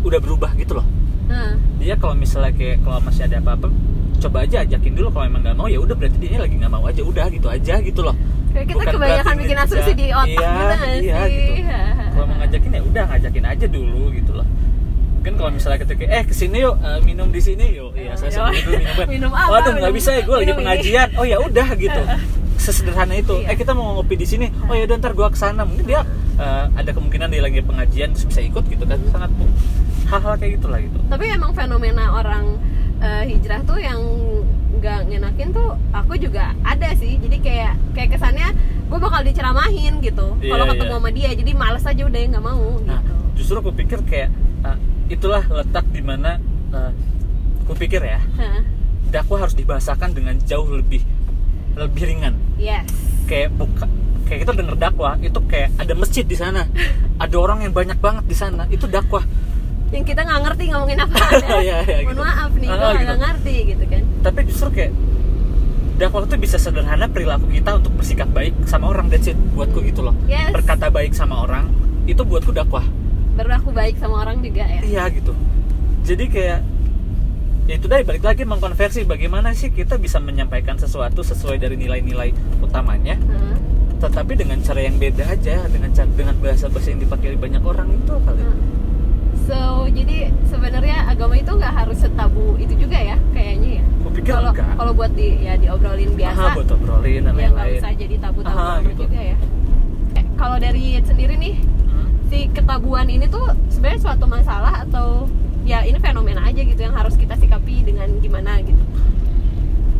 [0.00, 0.86] udah berubah gitu loh.
[1.28, 3.68] Nah, dia kalau misalnya kayak kalau masih ada apa-apa
[4.20, 5.08] coba aja ajakin dulu.
[5.12, 7.00] Kalau emang nggak mau ya udah berarti dia lagi nggak mau aja.
[7.04, 8.16] Udah gitu aja gitu loh.
[8.50, 10.74] Kayak kita Bukan kebanyakan bikin asumsi di otak iya, gitu
[11.06, 11.38] iya, sih?
[11.38, 11.52] gitu.
[12.10, 14.46] kalau mau ngajakin ya udah ngajakin aja dulu gitu loh.
[15.20, 17.94] Mungkin kalau misalnya ketika eh ke sini yuk eh, minum di sini yuk.
[17.94, 18.36] Iya saya Yo.
[18.42, 19.06] sambil dulu minum.
[19.14, 19.50] Minum apa?
[19.54, 20.58] waduh nggak bisa ya gue lagi ini.
[20.58, 21.08] pengajian.
[21.14, 22.02] Oh ya udah gitu
[22.60, 23.40] sesederhana itu.
[23.40, 23.50] Iya.
[23.50, 24.46] eh kita mau ngopi di sini.
[24.68, 25.64] Oh ya ntar gue ke sana.
[25.64, 26.04] Mungkin dia
[26.36, 29.00] eh, ada kemungkinan dia lagi pengajian terus bisa ikut gitu kan.
[29.08, 29.30] Sangat
[30.06, 30.98] hal-hal kayak gitulah gitu.
[31.08, 32.60] Tapi emang fenomena orang
[33.00, 34.00] eh, hijrah tuh yang
[34.80, 37.16] nggak ngenakin tuh aku juga ada sih.
[37.16, 38.48] Jadi kayak kayak kesannya
[38.90, 40.98] gue bakal diceramahin gitu Iya, kalau ketemu iya.
[41.00, 41.30] sama dia.
[41.32, 43.14] Jadi males aja udah nggak mau Nah, gitu.
[43.40, 44.28] justru aku pikir kayak
[44.62, 44.76] eh,
[45.10, 46.38] itulah letak di mana
[46.70, 46.94] uh,
[47.64, 48.62] aku pikir ya Hah,
[49.10, 51.02] dakwah harus dibahasakan dengan jauh lebih
[51.76, 52.34] lebih ringan.
[52.56, 52.86] Yes.
[53.26, 53.86] Kayak buka
[54.26, 56.66] kayak kita denger dakwah itu kayak ada masjid di sana.
[57.20, 59.20] Ada orang yang banyak banget di sana itu dakwah.
[59.92, 61.16] Yang kita nggak ngerti ngomongin apa.
[61.60, 62.22] Iya, iya, mohon gitu.
[62.24, 63.04] maaf nih Ah, gue gitu.
[63.04, 64.02] nggak ngerti gitu kan.
[64.24, 64.92] Tapi justru kayak
[66.00, 70.00] dakwah itu bisa sederhana perilaku kita untuk bersikap baik sama orang that's it buatku gitu
[70.00, 70.16] loh.
[70.24, 70.48] Yes.
[70.48, 71.68] berkata baik sama orang
[72.08, 72.88] itu buatku dakwah.
[73.36, 74.80] Berlaku baik sama orang juga ya.
[74.80, 75.36] Iya gitu.
[76.08, 76.60] Jadi kayak
[77.64, 82.32] ya itu deh balik lagi mengkonversi bagaimana sih kita bisa menyampaikan sesuatu sesuai dari nilai-nilai
[82.58, 83.56] utamanya Hah,
[84.00, 87.88] tetapi dengan cara yang beda aja dengan cara dengan bahasa bahasa yang dipakai banyak orang
[87.90, 88.56] itu kali hah.
[89.44, 93.84] so jadi sebenarnya agama itu nggak harus setabu itu juga ya kayaknya ya
[94.26, 98.14] kalau kalau buat di ya diobrolin biasa Aha, buat obrolin dan ya nggak usah jadi
[98.18, 99.02] tabu-tabu Aha, gitu.
[99.06, 99.36] juga ya
[100.10, 101.54] Eh, kalau dari sendiri nih
[101.86, 102.06] Hmm.
[102.26, 105.26] si ketabuan ini tuh sebenarnya suatu masalah atau
[105.62, 108.80] ya ini fenomena aja gitu yang harus kita sikapi dengan gimana gitu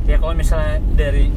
[0.05, 1.31] ya kalau misalnya dari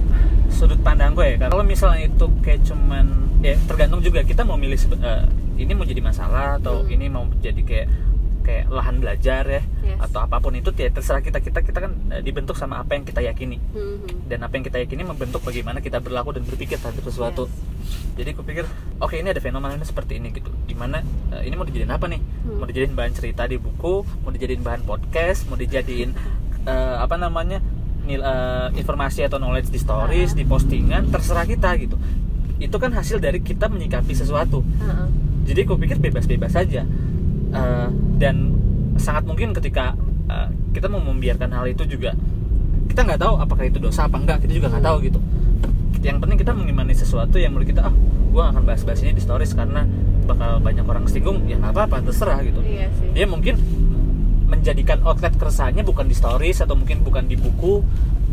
[0.49, 3.05] sudut pandang gue ya kalau misalnya itu kayak cuman
[3.39, 5.23] ya tergantung juga kita mau milih eh,
[5.55, 6.89] ini mau jadi masalah atau Hmm.
[6.89, 7.87] ini mau jadi kayak
[8.43, 9.99] kayak lahan belajar ya Yes.
[10.01, 13.03] atau apa pun itu ya terserah kita kita kita kan eh, dibentuk sama apa yang
[13.03, 14.27] kita yakini Mhm.
[14.27, 17.47] dan apa yang kita yakini membentuk bagaimana kita berlaku dan berpikir terhadap sesuatu
[18.13, 18.65] jadi aku pikir
[18.97, 20.49] oke ini ada fenomena seperti ini gitu.
[20.63, 22.19] Di mana eh, ini mau dijadiin apa nih?
[22.19, 22.57] Hmm.
[22.57, 26.13] mau dijadiin bahan cerita di buku mau dijadiin bahan podcast mau dijadiin
[26.63, 27.59] eh, apa namanya
[28.03, 30.37] nil, eh, informasi atau knowledge di stories Ah.
[30.37, 31.95] di postingan terserah kita gitu.
[32.57, 34.61] Itu kan hasil dari kita menyikapi sesuatu.
[34.61, 35.07] Heeh.
[35.43, 36.87] jadi gue pikir bebas-bebas saja
[37.53, 38.49] Eh, dan
[38.95, 39.93] sangat mungkin ketika
[40.25, 42.17] eh, kita mau membiarkan hal itu juga
[42.83, 45.19] kita nggak tahu apakah itu dosa apa enggak kita juga nggak tahu gitu
[46.03, 47.95] yang penting kita mengimani sesuatu yang menurut kita ah
[48.33, 49.87] gue akan bahas-bahas ini di stories karena
[50.27, 52.59] bakal banyak orang singgung ya nggak apa-apa terserah gitu.
[52.59, 53.09] Iya sih.
[53.15, 53.55] Dia mungkin
[54.51, 57.81] menjadikan outlet keresahannya bukan di stories atau mungkin bukan di buku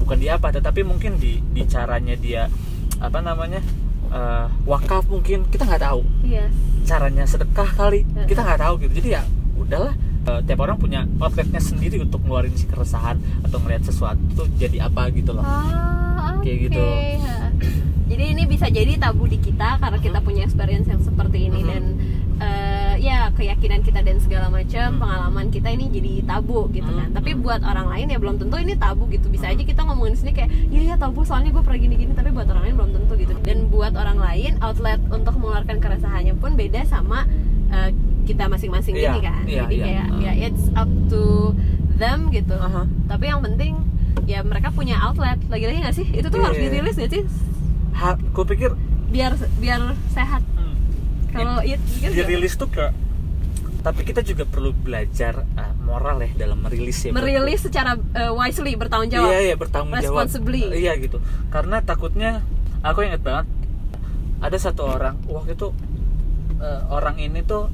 [0.02, 2.50] bukan di apa tetapi mungkin di di caranya dia
[2.98, 3.62] apa namanya
[4.10, 5.46] eh, wakaf mungkin.
[5.46, 6.00] Kita nggak tahu.
[6.26, 6.50] Iya.
[6.82, 8.02] Caranya sedekah kali.
[8.02, 8.26] Hmm.
[8.26, 8.92] kita nggak tahu gitu.
[9.04, 9.22] Jadi ya
[9.60, 9.94] udahlah
[10.30, 15.10] Eh, tiap orang punya outletnya sendiri untuk ngeluarin si keresahan atau ngeliat sesuatu jadi apa
[15.10, 16.84] gitu loh Ah, Kayak gitu.
[18.06, 21.68] Jadi ini bisa jadi tabu di kita karena kita punya experience yang seperti ini Mhm.
[21.68, 21.82] dan
[22.40, 24.98] eh, ya keyakinan kita dan segala macam Mhm.
[24.98, 27.10] pengalaman kita ini jadi tabu gitu kan.
[27.10, 27.16] Mhm.
[27.16, 29.26] Tapi buat orang lain ya belum tentu ini tabu gitu.
[29.28, 29.52] Bisa Mhm.
[29.52, 32.62] aja kita ngomongin sini kayak iya ya tabu soalnya gue pernah gini-gini tapi buat orang
[32.64, 33.34] lain belum tentu gitu.
[33.40, 37.26] Dan buat orang lain outlet untuk mengeluarkan keresahannya pun beda sama
[37.70, 37.90] eh,
[38.30, 39.42] kita masing-masing Iya, ini kan.
[39.44, 39.84] iya, jadi iya.
[39.84, 40.20] kayak Uh.
[40.20, 41.22] ya it's up to
[41.94, 42.86] them gitu Aha.
[43.06, 43.74] tapi yang penting
[44.24, 46.64] ya mereka punya outlet lagi-lagi nggak sih itu tuh harus Iya.
[46.68, 47.24] dirilis nggak sih
[47.92, 48.70] Ha, gue pikir
[49.10, 50.74] biar biar sehat hmm,
[51.30, 51.76] kalau nggak?
[52.08, 52.86] dirilis tuh ke
[53.80, 58.76] tapi kita juga perlu belajar eh, moral ya dalam merilis ya merilis secara uh, wisely
[58.76, 60.04] bertanggung jawab Iya iya bertanggung jawab.
[60.20, 60.68] Responsibly.
[60.70, 61.16] Iya gitu.
[61.48, 62.44] Karena takutnya
[62.80, 63.48] aku inget banget
[64.38, 65.72] ada satu orang waktu itu
[66.58, 67.72] eh, orang ini tuh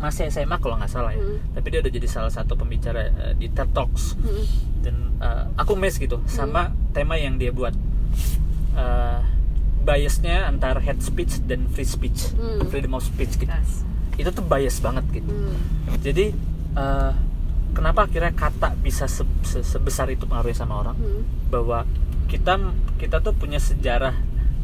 [0.00, 1.20] masih SMA kalau nggak salah ya.
[1.20, 1.38] Hmm.
[1.52, 4.44] Tapi dia udah jadi salah satu pembicara eh, di TED Talks Hmm.
[4.80, 7.76] dan eh, aku mes gitu sama tema yang dia buat.
[8.72, 9.18] Eh,
[9.80, 12.64] biasnya antara head speech dan free speech, Hmm.
[12.66, 13.48] freedom of speech gitu.
[13.48, 13.84] Yes.
[14.16, 15.56] Itu tuh bias banget gitu Hmm.
[15.98, 16.32] jadi
[16.70, 17.12] eh,
[17.70, 21.22] kenapa akhirnya kata bisa se- se- sebesar itu pengaruhnya sama orang Hmm.
[21.48, 21.82] bahwa
[22.26, 22.56] kita
[22.96, 24.14] kita tuh punya sejarah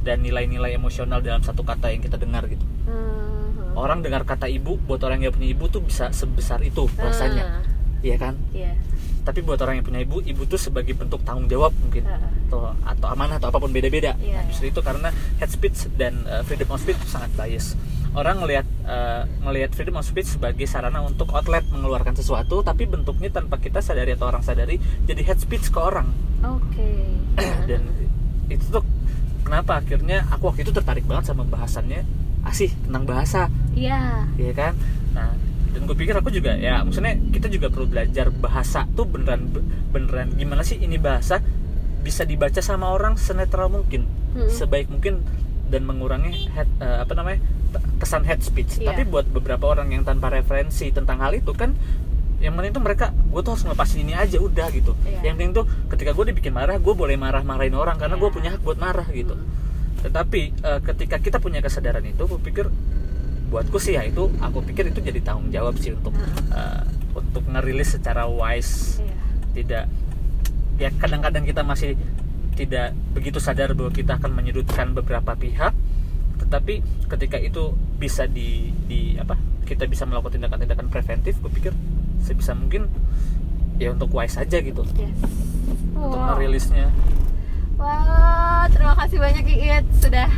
[0.00, 3.35] dan nilai-nilai emosional dalam satu kata yang kita dengar gitu Hmm.
[3.76, 7.60] Orang dengar kata ibu buat orang yang punya ibu tuh bisa sebesar itu rasanya.
[7.60, 7.62] Ah,
[8.00, 8.34] iya kan?
[8.56, 8.72] Iya.
[9.26, 12.06] tapi buat orang yang punya ibu ibu tuh sebagai bentuk tanggung jawab mungkin.
[12.06, 12.30] Ah.
[12.46, 14.14] atau atau amanah atau apa pun beda-beda.
[14.22, 15.10] Iya, nah, justru itu karena
[15.42, 17.74] head speech dan uh, freedom of speech itu sangat bias.
[18.14, 23.34] Orang ngelihat uh, ngelihat freedom of speech sebagai sarana untuk outlet mengeluarkan sesuatu tapi bentuknya
[23.34, 24.78] tanpa kita sadari atau orang sadari
[25.10, 26.06] jadi head speech ke orang.
[26.46, 26.86] Oke.
[27.68, 27.82] dan
[28.46, 28.86] itu tuh
[29.42, 32.06] kenapa akhirnya aku waktu itu tertarik banget sama bahasannya
[32.46, 34.24] asih tentang bahasa Iya.
[34.34, 34.72] ya kan
[35.12, 35.30] nah
[35.70, 39.52] dan gue pikir aku juga ya maksudnya kita juga perlu belajar bahasa tuh beneran
[39.92, 41.44] beneran gimana sih ini bahasa
[42.00, 44.48] bisa dibaca sama orang senetral mungkin Hmm.
[44.48, 45.24] sebaik mungkin
[45.66, 47.40] dan mengurangi head, eh, apa namanya
[47.96, 48.92] kesan head speech Iya.
[48.92, 51.72] tapi buat beberapa orang yang tanpa referensi tentang hal itu kan
[52.36, 55.24] yang penting tuh mereka gue tuh harus ngelepasin ini aja udah gitu Iya.
[55.24, 58.36] yang penting tuh ketika gue dibikin marah gue boleh marah-marahin orang karena gue Iya.
[58.36, 59.48] punya hak buat marah gitu Hmm.
[60.04, 62.68] tetapi eh, ketika kita punya kesadaran itu gue pikir
[63.46, 66.12] buatku sih ya itu aku pikir itu jadi tanggung jawab sih untuk
[66.50, 66.82] eh,
[67.12, 69.14] untuk ngerilis secara wise Iya.
[69.54, 69.84] tidak
[70.76, 71.96] ya kadang-kadang kita masih
[72.52, 75.72] tidak begitu sadar bahwa kita akan menyudutkan beberapa pihak
[76.36, 81.72] tetapi ketika itu bisa di, di apa kita bisa melakukan tindakan-tindakan preventif gue pikir
[82.20, 82.86] sebisa mungkin
[83.76, 85.16] ya untuk wise aja gitu Yes.
[85.92, 86.34] untuk Wow.
[86.34, 86.92] merilisnya
[87.76, 90.28] Wah, terima kasih banyak Iit sudah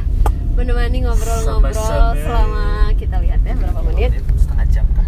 [0.59, 1.73] menemani ngobrol-ngobrol
[2.17, 4.11] selama kita lihat ya berapa menit?
[4.35, 5.07] setengah jam kah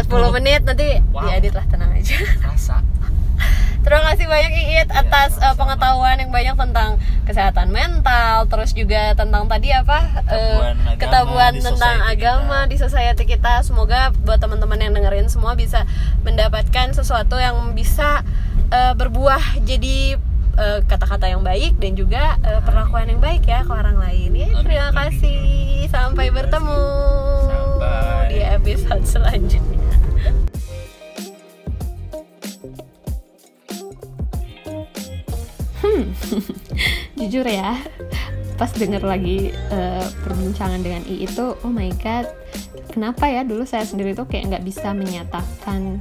[0.00, 1.26] 40 menit nanti Wow.
[1.28, 2.14] diedit lah tenang aja.
[2.40, 2.78] rasa
[3.84, 5.58] Terima kasih banyak Iit Iya, atas uh, sama-sama.
[5.60, 6.90] pengetahuan yang banyak tentang
[7.22, 12.70] kesehatan mental, terus juga tentang tadi apa uh, Ketabuhan agama ketabuhan di tentang agama kita.
[12.70, 13.60] di society kita.
[13.60, 15.84] Semoga buat teman-teman yang dengerin semua bisa
[16.24, 18.24] mendapatkan sesuatu yang bisa
[18.70, 20.16] uh, berbuah jadi
[20.56, 24.30] uh, kata-kata yang baik dan juga uh, perlakuan yang baik ya ke orang lain.
[24.34, 25.40] Ya, Amin, terima kasih.
[25.90, 26.82] Sampai Terima bertemu
[27.46, 28.26] Sampai.
[28.32, 29.84] di episode selanjutnya.
[37.20, 37.78] jujur ya
[38.54, 42.30] pas denger lagi eh, perbincangan dengan I itu oh my god
[42.94, 45.98] kenapa ya dulu saya sendiri tuh kayak nggak bisa menyatakan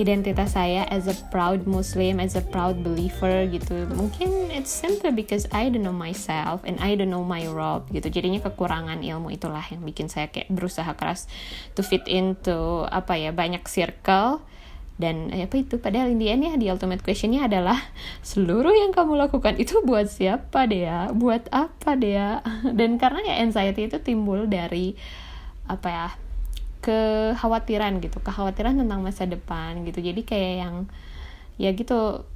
[0.00, 3.86] identitas saya as a proud Muslim as a proud believer gitu.
[3.92, 8.10] Mungkin it's simply because I don't know myself and I don't know my role gitu.
[8.10, 11.28] Jadinya kekurangan ilmu itulah yang bikin saya kayak berusaha keras
[11.78, 14.42] to fit into apa ya banyak circle.
[14.94, 15.82] Dan eh, apa itu?
[15.82, 17.78] Padahal in the end ya di ultimate questionnya adalah
[18.30, 22.40] seluruh yang kamu lakukan itu buat siapa dia buat apa dia
[22.78, 24.94] dan karena ya anxiety itu timbul dari
[25.64, 26.08] apa ya
[26.84, 30.04] kekhawatiran gitu kekhawatiran tentang masa depan gitu.
[30.04, 30.74] Jadi kayak yang
[31.56, 32.28] ya gitu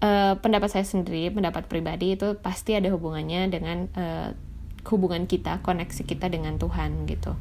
[0.00, 4.32] eh, pendapat saya sendiri pendapat pribadi itu pasti ada hubungannya dengan eh,
[4.88, 7.36] hubungan kita koneksi kita dengan Tuhan gitu.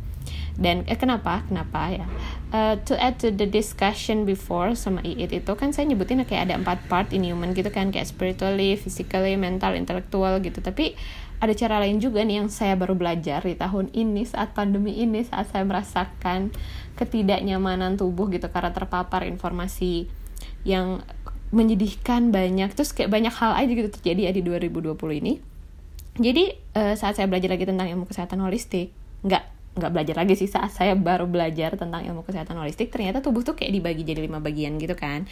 [0.55, 1.43] Dan eh, kenapa?
[1.49, 2.05] Kenapa ya?
[2.53, 6.55] Uh, to add to the discussion before sama Iit itu kan saya nyebutin kayak ada
[6.61, 10.61] empat part in human gitu kan kayak spiritually, physically, mental, intellectual gitu.
[10.61, 10.93] Tapi
[11.43, 15.27] ada cara lain juga nih yang saya baru belajar di tahun ini saat pandemi ini
[15.27, 16.55] saat saya merasakan
[16.95, 20.07] ketidaknyamanan tubuh gitu karena terpapar informasi
[20.63, 21.03] yang
[21.51, 22.71] menyedihkan banyak.
[22.71, 25.43] Terus kayak banyak hal aja gitu terjadi ya di 2020 ini.
[26.15, 28.95] Jadi uh, saat saya belajar lagi tentang ilmu kesehatan holistik
[29.27, 33.41] nggak nggak belajar lagi sih saat saya baru belajar tentang ilmu kesehatan holistik ternyata tubuh
[33.41, 35.25] tuh kayak dibagi jadi lima bagian gitu kan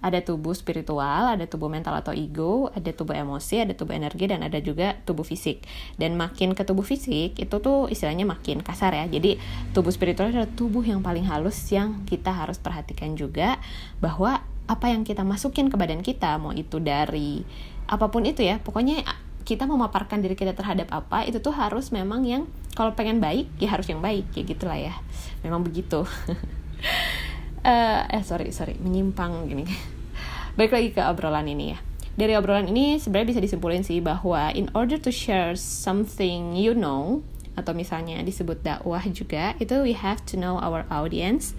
[0.00, 4.40] ada tubuh spiritual, ada tubuh mental atau ego, ada tubuh emosi, ada tubuh energi, dan
[4.40, 5.64] ada juga tubuh fisik.
[6.00, 9.04] Dan makin ke tubuh fisik, itu tuh istilahnya makin kasar ya.
[9.06, 9.36] Jadi
[9.76, 13.60] tubuh spiritual adalah tubuh yang paling halus yang kita harus perhatikan juga
[14.00, 17.44] bahwa apa yang kita masukin ke badan kita, mau itu dari
[17.84, 19.04] apa pun itu ya, pokoknya
[19.44, 22.46] kita memaparkan diri kita terhadap apa itu tuh harus memang yang
[22.78, 24.94] kalau pengen baik ya harus yang baik ya gitulah ya
[25.42, 26.06] memang begitu
[27.64, 29.64] uh, eh sorry sorry menyimpang gini.
[30.56, 31.78] Balik lagi ke obrolan ini ya.
[32.18, 37.24] Dari obrolan ini sebenarnya bisa disimpulin sih bahwa in order to share something you know
[37.58, 41.52] atau misalnya disebut dakwah juga itu we have to know our audience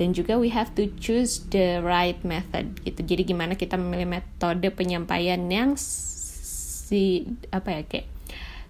[0.00, 3.00] dan juga we have to choose the right method gitu.
[3.04, 8.11] Jadi gimana kita memilih metode penyampaian yang si apa ya kayak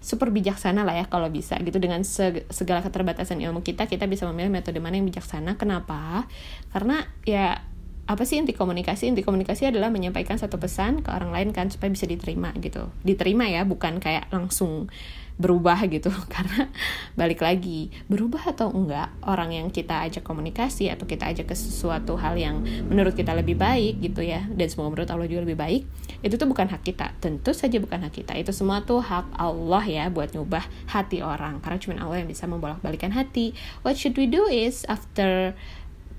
[0.03, 1.79] super bijaksana lah ya kalau bisa gitu.
[1.79, 5.55] Dengan segala keterbatasan ilmu kita kita bisa memilih metode mana yang bijaksana.
[5.55, 6.27] Kenapa?
[6.75, 7.63] Karena ya
[8.03, 9.07] apa sih inti komunikasi?
[9.07, 12.91] Inti komunikasi adalah menyampaikan satu pesan ke orang lain kan supaya bisa diterima gitu.
[12.99, 14.91] Diterima ya bukan kayak langsung
[15.37, 16.09] berubah gitu.
[16.33, 16.69] Karena
[17.17, 22.17] balik lagi berubah atau enggak orang yang kita ajak komunikasi atau kita ajak ke sesuatu
[22.17, 25.83] hal yang menurut kita lebih baik gitu ya dan semua menurut Allah juga lebih baik
[26.23, 27.11] itu tuh bukan hak kita.
[27.19, 28.31] Tentu saja bukan hak kita.
[28.39, 31.59] Itu semua tuh hak Allah ya buat ngubah hati orang.
[31.59, 33.51] Karena cuma Allah yang bisa membolak-balikan hati.
[33.83, 35.51] What should we do is after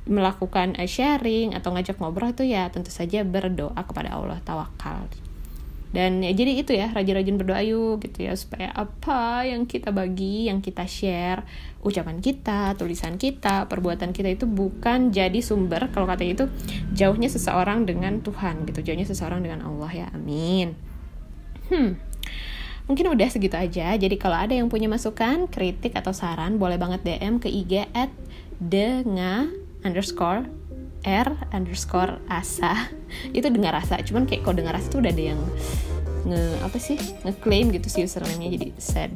[0.04, 5.08] melakukan sharing atau ngajak ngobrol itu ya tentu saja berdoa kepada Allah tawakal
[5.95, 8.34] dan ya jadi itu ya rajin-rajin berdoa yuk gitu ya.
[8.34, 11.47] Supaya apa yang kita bagi yang kita share
[11.86, 16.51] ucapan kita tulisan kita perbuatan kita itu bukan jadi sumber kalau kata itu
[16.99, 18.82] jauhnya seseorang dengan Tuhan gitu.
[18.82, 20.07] Jauhnya seseorang dengan Allah ya.
[20.11, 20.74] Amin.
[21.70, 21.95] Hmm.
[22.90, 23.95] Mungkin udah segitu aja.
[23.95, 28.11] Jadi kalau ada yang punya masukan kritik atau saran boleh banget DM ke IG at
[28.59, 29.49] denga
[29.86, 30.45] underscore
[31.05, 32.88] R underscore asa.
[33.36, 35.40] Itu dengar rasa cuman kayak kalau dengar rasa tuh udah ada yang
[36.24, 39.14] nge apa sih ngeklaim gitu sih username-nya jadi sad.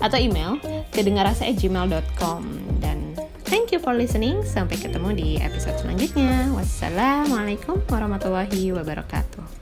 [0.00, 0.56] Atau email
[0.88, 2.42] ke dengarasa@gmail.com
[2.80, 3.12] dan
[3.44, 6.48] thank you for listening sampai ketemu di episode selanjutnya.
[6.56, 9.60] Wassalamualaikum warahmatullahi wabarakatuh